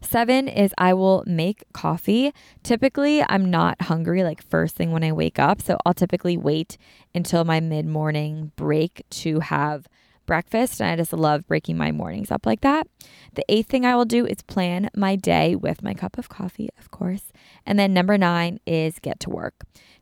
Seven 0.00 0.48
is 0.48 0.74
I 0.76 0.94
will 0.94 1.22
make 1.26 1.64
coffee. 1.72 2.32
Typically, 2.64 3.24
I'm 3.28 3.50
not 3.50 3.80
hungry 3.82 4.24
like 4.24 4.42
first 4.42 4.74
thing 4.74 4.90
when 4.90 5.04
I 5.04 5.12
wake 5.12 5.38
up. 5.38 5.62
So 5.62 5.78
I'll 5.86 5.94
typically 5.94 6.36
wait 6.36 6.76
until 7.14 7.44
my 7.44 7.60
mid 7.60 7.86
morning 7.86 8.50
break 8.56 9.04
to 9.10 9.38
have 9.40 9.86
breakfast, 10.26 10.80
and 10.80 10.90
I 10.90 10.96
just 10.96 11.12
love 11.12 11.46
breaking 11.46 11.76
my 11.76 11.92
mornings 11.92 12.30
up 12.30 12.46
like 12.46 12.60
that. 12.62 12.86
The 13.34 13.44
eighth 13.48 13.68
thing 13.68 13.84
I 13.84 13.96
will 13.96 14.04
do 14.04 14.26
is 14.26 14.42
plan 14.42 14.90
my 14.94 15.16
day 15.16 15.54
with 15.54 15.82
my 15.82 15.94
cup 15.94 16.18
of 16.18 16.28
coffee, 16.28 16.68
of 16.78 16.90
course. 16.90 17.32
And 17.66 17.78
then 17.78 17.92
number 17.92 18.18
nine 18.18 18.58
is 18.66 18.98
get 18.98 19.20
to 19.20 19.30
work. 19.30 19.54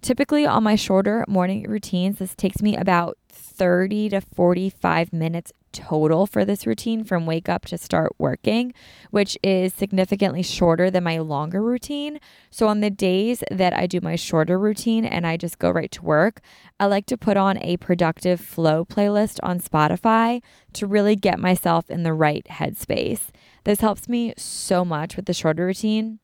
Typically, 0.03 0.47
on 0.47 0.63
my 0.63 0.77
shorter 0.77 1.25
morning 1.29 1.65
routines, 1.69 2.19
this 2.19 2.35
takes 2.35 2.63
me 2.63 2.77
about 2.77 3.19
30 3.61 4.09
to 4.09 4.23
45 4.23 5.13
minutes 5.13 5.53
total 5.71 6.27
for 6.27 6.47
this 6.47 6.67
routine 6.67 7.05
from 7.05 7.27
wake 7.27 7.47
up 7.47 7.67
to 7.67 7.77
start 7.77 8.15
working, 8.17 8.73
which 9.11 9.37
is 9.43 9.75
significantly 9.75 10.43
shorter 10.43 10.91
than 10.91 11.05
my 11.05 11.19
longer 11.19 11.61
routine. 11.61 12.21
So, 12.49 12.69
on 12.69 12.81
the 12.81 12.89
days 12.89 13.45
that 13.51 13.77
I 13.77 13.87
do 13.87 14.01
my 14.01 14.17
shorter 14.17 14.59
routine 14.59 15.05
and 15.05 15.27
I 15.27 15.37
just 15.37 15.59
go 15.59 15.69
right 15.71 15.91
to 15.91 16.03
work, 16.03 16.41
I 16.81 16.87
like 16.87 17.05
to 17.05 17.19
put 17.19 17.37
on 17.37 17.59
a 17.59 17.77
productive 17.77 18.41
flow 18.41 18.87
playlist 18.87 19.39
on 19.43 19.61
Spotify 19.61 20.41
to 20.73 20.87
really 20.87 21.15
get 21.15 21.39
myself 21.39 21.91
in 21.91 22.03
the 22.03 22.15
right 22.15 22.47
headspace. 22.47 23.29
This 23.65 23.81
helps 23.81 24.09
me 24.09 24.33
so 24.39 24.87
much 24.87 25.17
with 25.17 25.27
the 25.27 25.35
shorter 25.35 25.67
routine 25.67 26.19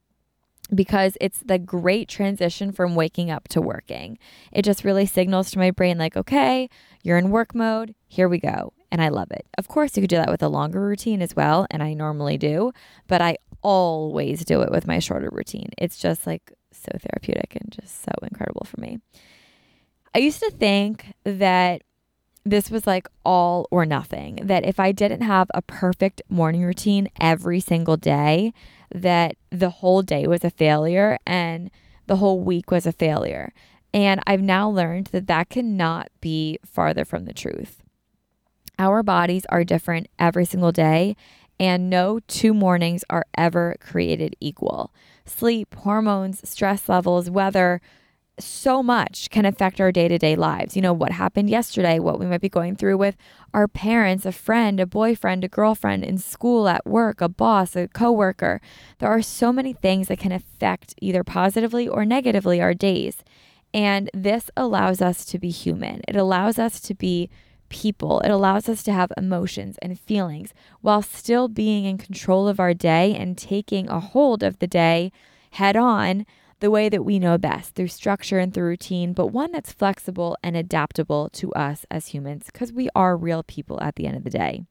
because 0.74 1.16
it's 1.20 1.40
the 1.40 1.58
great 1.58 2.08
transition 2.08 2.72
from 2.72 2.94
waking 2.94 3.30
up 3.30 3.48
to 3.48 3.60
working. 3.60 4.18
It 4.52 4.62
just 4.62 4.84
really 4.84 5.06
signals 5.06 5.50
to 5.50 5.58
my 5.58 5.70
brain, 5.70 5.98
like, 5.98 6.16
okay, 6.16 6.68
you're 7.06 7.18
in 7.18 7.30
work 7.30 7.54
mode, 7.54 7.94
here 8.06 8.28
we 8.28 8.38
go 8.38 8.72
and 8.90 9.02
I 9.02 9.08
love 9.08 9.30
it. 9.30 9.46
Of 9.58 9.68
course, 9.68 9.96
you 9.96 10.02
could 10.02 10.10
do 10.10 10.16
that 10.16 10.30
with 10.30 10.42
a 10.42 10.48
longer 10.48 10.80
routine 10.80 11.22
as 11.22 11.34
well, 11.34 11.66
and 11.70 11.82
I 11.82 11.94
normally 11.94 12.38
do, 12.38 12.72
but 13.08 13.20
I 13.20 13.36
always 13.62 14.44
do 14.44 14.62
it 14.62 14.70
with 14.70 14.86
my 14.86 14.98
shorter 14.98 15.28
routine. 15.30 15.70
It's 15.76 15.98
just 15.98 16.26
like 16.26 16.52
so 16.72 16.90
therapeutic 16.98 17.56
and 17.56 17.70
just 17.70 18.02
so 18.02 18.12
incredible 18.22 18.64
for 18.64 18.80
me. 18.80 18.98
I 20.14 20.18
used 20.20 20.40
to 20.40 20.50
think 20.50 21.12
that 21.24 21.82
this 22.44 22.70
was 22.70 22.86
like 22.86 23.08
all 23.24 23.66
or 23.70 23.84
nothing, 23.84 24.38
that 24.44 24.64
if 24.64 24.78
I 24.78 24.92
didn't 24.92 25.22
have 25.22 25.50
a 25.52 25.62
perfect 25.62 26.22
morning 26.28 26.62
routine 26.62 27.08
every 27.20 27.60
single 27.60 27.96
day, 27.96 28.52
that 28.94 29.36
the 29.50 29.70
whole 29.70 30.02
day 30.02 30.26
was 30.26 30.44
a 30.44 30.50
failure 30.50 31.18
and 31.26 31.70
the 32.06 32.16
whole 32.16 32.40
week 32.40 32.70
was 32.70 32.86
a 32.86 32.92
failure. 32.92 33.52
And 33.96 34.20
I've 34.26 34.42
now 34.42 34.68
learned 34.68 35.06
that 35.06 35.26
that 35.28 35.48
cannot 35.48 36.10
be 36.20 36.58
farther 36.66 37.06
from 37.06 37.24
the 37.24 37.32
truth. 37.32 37.82
Our 38.78 39.02
bodies 39.02 39.46
are 39.48 39.64
different 39.64 40.08
every 40.18 40.44
single 40.44 40.70
day, 40.70 41.16
and 41.58 41.88
no 41.88 42.20
two 42.28 42.52
mornings 42.52 43.04
are 43.08 43.24
ever 43.38 43.74
created 43.80 44.36
equal. 44.38 44.92
Sleep, 45.24 45.74
hormones, 45.74 46.46
stress 46.46 46.90
levels, 46.90 47.30
weather, 47.30 47.80
so 48.38 48.82
much 48.82 49.30
can 49.30 49.46
affect 49.46 49.80
our 49.80 49.90
day 49.90 50.08
to 50.08 50.18
day 50.18 50.36
lives. 50.36 50.76
You 50.76 50.82
know, 50.82 50.92
what 50.92 51.12
happened 51.12 51.48
yesterday, 51.48 51.98
what 51.98 52.20
we 52.20 52.26
might 52.26 52.42
be 52.42 52.50
going 52.50 52.76
through 52.76 52.98
with 52.98 53.16
our 53.54 53.66
parents, 53.66 54.26
a 54.26 54.32
friend, 54.32 54.78
a 54.78 54.84
boyfriend, 54.84 55.42
a 55.42 55.48
girlfriend, 55.48 56.04
in 56.04 56.18
school, 56.18 56.68
at 56.68 56.84
work, 56.84 57.22
a 57.22 57.30
boss, 57.30 57.74
a 57.74 57.88
coworker. 57.88 58.60
There 58.98 59.08
are 59.08 59.22
so 59.22 59.54
many 59.54 59.72
things 59.72 60.08
that 60.08 60.18
can 60.18 60.32
affect 60.32 60.94
either 61.00 61.24
positively 61.24 61.88
or 61.88 62.04
negatively 62.04 62.60
our 62.60 62.74
days. 62.74 63.24
And 63.76 64.08
this 64.14 64.50
allows 64.56 65.02
us 65.02 65.26
to 65.26 65.38
be 65.38 65.50
human. 65.50 66.00
It 66.08 66.16
allows 66.16 66.58
us 66.58 66.80
to 66.80 66.94
be 66.94 67.28
people. 67.68 68.20
It 68.20 68.30
allows 68.30 68.70
us 68.70 68.82
to 68.84 68.92
have 68.92 69.12
emotions 69.18 69.76
and 69.82 70.00
feelings 70.00 70.54
while 70.80 71.02
still 71.02 71.46
being 71.46 71.84
in 71.84 71.98
control 71.98 72.48
of 72.48 72.58
our 72.58 72.72
day 72.72 73.14
and 73.14 73.36
taking 73.36 73.86
a 73.90 74.00
hold 74.00 74.42
of 74.42 74.60
the 74.60 74.66
day 74.66 75.12
head 75.50 75.76
on 75.76 76.24
the 76.60 76.70
way 76.70 76.88
that 76.88 77.04
we 77.04 77.18
know 77.18 77.36
best 77.36 77.74
through 77.74 77.88
structure 77.88 78.38
and 78.38 78.54
through 78.54 78.64
routine, 78.64 79.12
but 79.12 79.26
one 79.26 79.52
that's 79.52 79.74
flexible 79.74 80.38
and 80.42 80.56
adaptable 80.56 81.28
to 81.34 81.52
us 81.52 81.84
as 81.90 82.06
humans 82.06 82.46
because 82.46 82.72
we 82.72 82.88
are 82.94 83.14
real 83.14 83.42
people 83.42 83.78
at 83.82 83.96
the 83.96 84.06
end 84.06 84.16
of 84.16 84.24
the 84.24 84.30
day. 84.30 84.64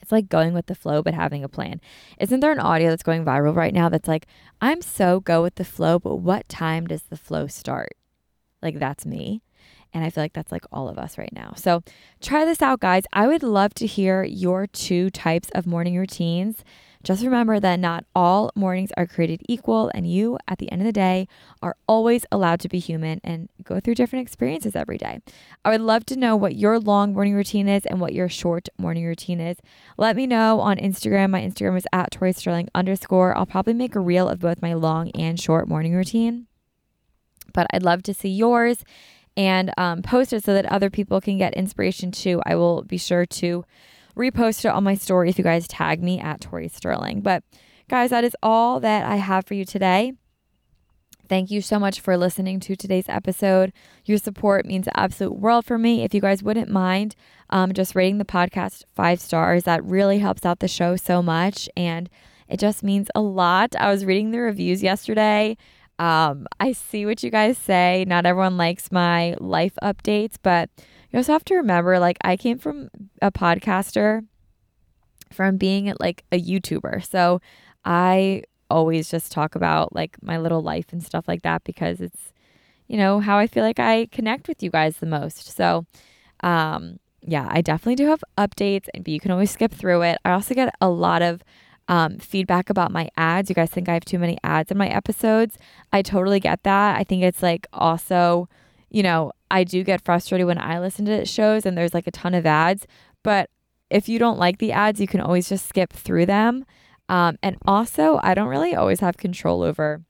It's 0.00 0.12
like 0.12 0.28
going 0.28 0.54
with 0.54 0.66
the 0.66 0.76
flow, 0.76 1.02
but 1.02 1.14
having 1.14 1.42
a 1.42 1.48
plan. 1.48 1.80
Isn't 2.20 2.38
there 2.38 2.52
an 2.52 2.60
audio 2.60 2.90
that's 2.90 3.02
going 3.02 3.24
viral 3.24 3.56
right 3.56 3.74
now 3.74 3.88
that's 3.88 4.06
like, 4.06 4.28
I'm 4.60 4.82
so 4.82 5.18
go 5.18 5.42
with 5.42 5.56
the 5.56 5.64
flow, 5.64 5.98
but 5.98 6.16
what 6.16 6.48
time 6.48 6.86
does 6.86 7.02
the 7.02 7.16
flow 7.16 7.48
start? 7.48 7.96
Like, 8.64 8.78
that's 8.80 9.06
me. 9.06 9.42
And 9.92 10.04
I 10.04 10.10
feel 10.10 10.24
like 10.24 10.32
that's 10.32 10.50
like 10.50 10.64
all 10.72 10.88
of 10.88 10.98
us 10.98 11.16
right 11.16 11.32
now. 11.32 11.52
So 11.56 11.84
try 12.20 12.44
this 12.44 12.60
out, 12.60 12.80
guys. 12.80 13.04
I 13.12 13.28
would 13.28 13.44
love 13.44 13.74
to 13.74 13.86
hear 13.86 14.24
your 14.24 14.66
two 14.66 15.08
types 15.10 15.50
of 15.54 15.66
morning 15.66 15.96
routines. 15.96 16.64
Just 17.04 17.22
remember 17.22 17.60
that 17.60 17.78
not 17.78 18.06
all 18.14 18.50
mornings 18.54 18.90
are 18.96 19.06
created 19.06 19.42
equal, 19.46 19.90
and 19.94 20.10
you, 20.10 20.38
at 20.48 20.56
the 20.56 20.72
end 20.72 20.80
of 20.80 20.86
the 20.86 20.92
day, 20.92 21.28
are 21.62 21.76
always 21.86 22.24
allowed 22.32 22.60
to 22.60 22.68
be 22.68 22.78
human 22.78 23.20
and 23.22 23.50
go 23.62 23.78
through 23.78 23.94
different 23.94 24.26
experiences 24.26 24.74
every 24.74 24.96
day. 24.96 25.20
I 25.66 25.70
would 25.70 25.82
love 25.82 26.06
to 26.06 26.16
know 26.16 26.34
what 26.34 26.56
your 26.56 26.80
long 26.80 27.12
morning 27.12 27.34
routine 27.34 27.68
is 27.68 27.84
and 27.84 28.00
what 28.00 28.14
your 28.14 28.30
short 28.30 28.70
morning 28.78 29.04
routine 29.04 29.38
is. 29.38 29.58
Let 29.98 30.16
me 30.16 30.26
know 30.26 30.60
on 30.60 30.78
Instagram. 30.78 31.28
My 31.30 31.42
Instagram 31.42 31.76
is 31.76 31.86
at 31.92 32.10
Tori 32.10 32.32
Sterling 32.32 32.70
underscore. 32.74 33.36
I'll 33.36 33.44
probably 33.44 33.74
make 33.74 33.94
a 33.94 34.00
reel 34.00 34.26
of 34.26 34.40
both 34.40 34.62
my 34.62 34.72
long 34.72 35.10
and 35.10 35.38
short 35.38 35.68
morning 35.68 35.94
routine, 35.94 36.46
but 37.54 37.66
I'd 37.72 37.82
love 37.82 38.02
to 38.02 38.12
see 38.12 38.28
yours 38.28 38.84
and 39.36 39.72
um, 39.78 40.02
post 40.02 40.32
it 40.32 40.44
so 40.44 40.52
that 40.52 40.66
other 40.66 40.90
people 40.90 41.20
can 41.20 41.38
get 41.38 41.54
inspiration 41.54 42.10
too. 42.10 42.42
I 42.44 42.54
will 42.56 42.82
be 42.82 42.98
sure 42.98 43.24
to 43.24 43.64
repost 44.16 44.64
it 44.64 44.68
on 44.68 44.84
my 44.84 44.94
story 44.94 45.30
if 45.30 45.38
you 45.38 45.44
guys 45.44 45.66
tag 45.66 46.02
me 46.02 46.20
at 46.20 46.42
Tori 46.42 46.68
Sterling. 46.68 47.22
But 47.22 47.42
guys, 47.88 48.10
that 48.10 48.24
is 48.24 48.36
all 48.42 48.78
that 48.80 49.06
I 49.06 49.16
have 49.16 49.46
for 49.46 49.54
you 49.54 49.64
today. 49.64 50.12
Thank 51.26 51.50
you 51.50 51.62
so 51.62 51.78
much 51.78 52.00
for 52.00 52.18
listening 52.18 52.60
to 52.60 52.76
today's 52.76 53.08
episode. 53.08 53.72
Your 54.04 54.18
support 54.18 54.66
means 54.66 54.84
the 54.84 55.00
absolute 55.00 55.38
world 55.38 55.64
for 55.64 55.78
me. 55.78 56.04
If 56.04 56.12
you 56.12 56.20
guys 56.20 56.42
wouldn't 56.42 56.68
mind 56.68 57.16
um, 57.48 57.72
just 57.72 57.94
rating 57.94 58.18
the 58.18 58.26
podcast 58.26 58.84
five 58.94 59.20
stars, 59.20 59.64
that 59.64 59.82
really 59.84 60.18
helps 60.18 60.44
out 60.44 60.58
the 60.58 60.68
show 60.68 60.96
so 60.96 61.22
much. 61.22 61.68
And 61.76 62.10
it 62.46 62.60
just 62.60 62.82
means 62.82 63.08
a 63.14 63.22
lot. 63.22 63.74
I 63.80 63.90
was 63.90 64.04
reading 64.04 64.32
the 64.32 64.40
reviews 64.40 64.82
yesterday. 64.82 65.56
Um, 65.98 66.46
I 66.58 66.72
see 66.72 67.06
what 67.06 67.22
you 67.22 67.30
guys 67.30 67.56
say. 67.56 68.04
Not 68.06 68.26
everyone 68.26 68.56
likes 68.56 68.90
my 68.90 69.36
life 69.38 69.74
updates, 69.82 70.36
but 70.42 70.70
you 71.10 71.18
also 71.18 71.32
have 71.32 71.44
to 71.46 71.54
remember 71.54 71.98
like 71.98 72.18
I 72.22 72.36
came 72.36 72.58
from 72.58 72.90
a 73.22 73.30
podcaster 73.30 74.26
from 75.32 75.56
being 75.56 75.92
like 76.00 76.24
a 76.32 76.40
YouTuber. 76.40 77.08
So 77.08 77.40
I 77.84 78.42
always 78.70 79.10
just 79.10 79.30
talk 79.30 79.54
about 79.54 79.94
like 79.94 80.16
my 80.22 80.38
little 80.38 80.62
life 80.62 80.86
and 80.92 81.02
stuff 81.02 81.28
like 81.28 81.42
that 81.42 81.62
because 81.64 82.00
it's 82.00 82.32
you 82.88 82.96
know 82.96 83.20
how 83.20 83.38
I 83.38 83.46
feel 83.46 83.62
like 83.62 83.78
I 83.78 84.06
connect 84.06 84.48
with 84.48 84.62
you 84.62 84.70
guys 84.70 84.96
the 84.96 85.06
most. 85.06 85.56
So 85.56 85.86
um 86.40 86.98
yeah, 87.26 87.48
I 87.50 87.62
definitely 87.62 87.94
do 87.94 88.06
have 88.08 88.22
updates, 88.36 88.86
and 88.92 89.06
you 89.08 89.18
can 89.18 89.30
always 89.30 89.50
skip 89.50 89.72
through 89.72 90.02
it. 90.02 90.18
I 90.24 90.32
also 90.32 90.54
get 90.54 90.74
a 90.80 90.90
lot 90.90 91.22
of 91.22 91.42
um, 91.88 92.18
feedback 92.18 92.70
about 92.70 92.90
my 92.90 93.08
ads. 93.16 93.48
You 93.48 93.54
guys 93.54 93.70
think 93.70 93.88
I 93.88 93.94
have 93.94 94.04
too 94.04 94.18
many 94.18 94.38
ads 94.42 94.70
in 94.70 94.78
my 94.78 94.88
episodes. 94.88 95.58
I 95.92 96.02
totally 96.02 96.40
get 96.40 96.62
that. 96.62 96.96
I 96.96 97.04
think 97.04 97.22
it's 97.22 97.42
like 97.42 97.66
also, 97.72 98.48
you 98.90 99.02
know, 99.02 99.32
I 99.50 99.64
do 99.64 99.84
get 99.84 100.02
frustrated 100.02 100.46
when 100.46 100.58
I 100.58 100.80
listen 100.80 101.04
to 101.06 101.24
shows 101.24 101.66
and 101.66 101.76
there's 101.76 101.94
like 101.94 102.06
a 102.06 102.12
ton 102.12 102.34
of 102.34 102.46
ads. 102.46 102.86
But 103.22 103.50
if 103.90 104.08
you 104.08 104.18
don't 104.18 104.38
like 104.38 104.58
the 104.58 104.72
ads, 104.72 105.00
you 105.00 105.06
can 105.06 105.20
always 105.20 105.48
just 105.48 105.66
skip 105.66 105.92
through 105.92 106.26
them. 106.26 106.64
Um, 107.08 107.38
and 107.42 107.56
also, 107.66 108.18
I 108.22 108.34
don't 108.34 108.48
really 108.48 108.74
always 108.74 109.00
have 109.00 109.16
control 109.16 109.62
over 109.62 110.02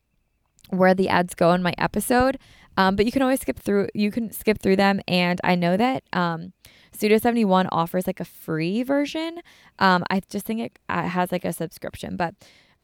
where 0.70 0.94
the 0.94 1.08
ads 1.08 1.34
go 1.34 1.52
in 1.52 1.62
my 1.62 1.74
episode. 1.76 2.38
Um, 2.76 2.96
but 2.96 3.06
you 3.06 3.12
can 3.12 3.22
always 3.22 3.40
skip 3.40 3.58
through. 3.58 3.88
You 3.94 4.10
can 4.10 4.32
skip 4.32 4.58
through 4.58 4.76
them, 4.76 5.00
and 5.06 5.40
I 5.44 5.54
know 5.54 5.76
that 5.76 6.02
um, 6.12 6.52
Studio 6.94 7.18
71 7.18 7.68
offers 7.72 8.06
like 8.06 8.20
a 8.20 8.24
free 8.24 8.82
version. 8.82 9.40
Um, 9.78 10.04
I 10.10 10.20
just 10.30 10.46
think 10.46 10.60
it 10.60 10.78
uh, 10.88 11.08
has 11.08 11.32
like 11.32 11.44
a 11.44 11.52
subscription, 11.52 12.16
but 12.16 12.34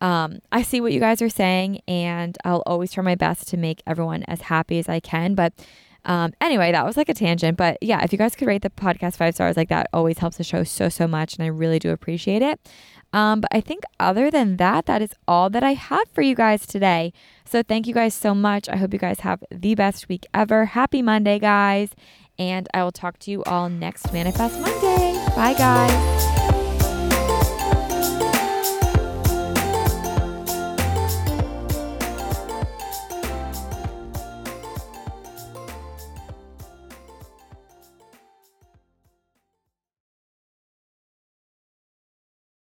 um, 0.00 0.40
I 0.50 0.62
see 0.62 0.80
what 0.80 0.92
you 0.92 1.00
guys 1.00 1.20
are 1.20 1.28
saying, 1.28 1.80
and 1.86 2.36
I'll 2.44 2.62
always 2.66 2.92
try 2.92 3.04
my 3.04 3.14
best 3.14 3.48
to 3.48 3.56
make 3.56 3.82
everyone 3.86 4.24
as 4.24 4.42
happy 4.42 4.78
as 4.78 4.88
I 4.88 5.00
can. 5.00 5.34
But 5.34 5.52
um, 6.04 6.32
anyway, 6.40 6.72
that 6.72 6.84
was 6.86 6.96
like 6.96 7.08
a 7.08 7.14
tangent. 7.14 7.56
But 7.56 7.78
yeah, 7.82 8.02
if 8.02 8.12
you 8.12 8.18
guys 8.18 8.34
could 8.34 8.48
rate 8.48 8.62
the 8.62 8.70
podcast 8.70 9.16
five 9.16 9.34
stars, 9.34 9.56
like 9.56 9.68
that 9.68 9.88
always 9.92 10.18
helps 10.18 10.38
the 10.38 10.44
show 10.44 10.64
so, 10.64 10.88
so 10.88 11.06
much. 11.06 11.34
And 11.34 11.44
I 11.44 11.48
really 11.48 11.78
do 11.78 11.90
appreciate 11.90 12.42
it. 12.42 12.58
Um, 13.12 13.40
but 13.40 13.50
I 13.52 13.60
think 13.60 13.82
other 13.98 14.30
than 14.30 14.56
that, 14.58 14.86
that 14.86 15.02
is 15.02 15.14
all 15.26 15.50
that 15.50 15.64
I 15.64 15.74
have 15.74 16.08
for 16.12 16.22
you 16.22 16.34
guys 16.34 16.64
today. 16.64 17.12
So 17.44 17.62
thank 17.62 17.86
you 17.86 17.94
guys 17.94 18.14
so 18.14 18.34
much. 18.34 18.68
I 18.68 18.76
hope 18.76 18.92
you 18.92 19.00
guys 19.00 19.20
have 19.20 19.42
the 19.50 19.74
best 19.74 20.08
week 20.08 20.26
ever. 20.32 20.66
Happy 20.66 21.02
Monday, 21.02 21.38
guys. 21.38 21.90
And 22.40 22.66
I 22.72 22.82
will 22.82 22.90
talk 22.90 23.18
to 23.20 23.30
you 23.30 23.44
all 23.44 23.68
next 23.68 24.12
Manifest 24.14 24.58
Monday. 24.60 25.12
Bye, 25.36 25.52
guys. 25.52 26.39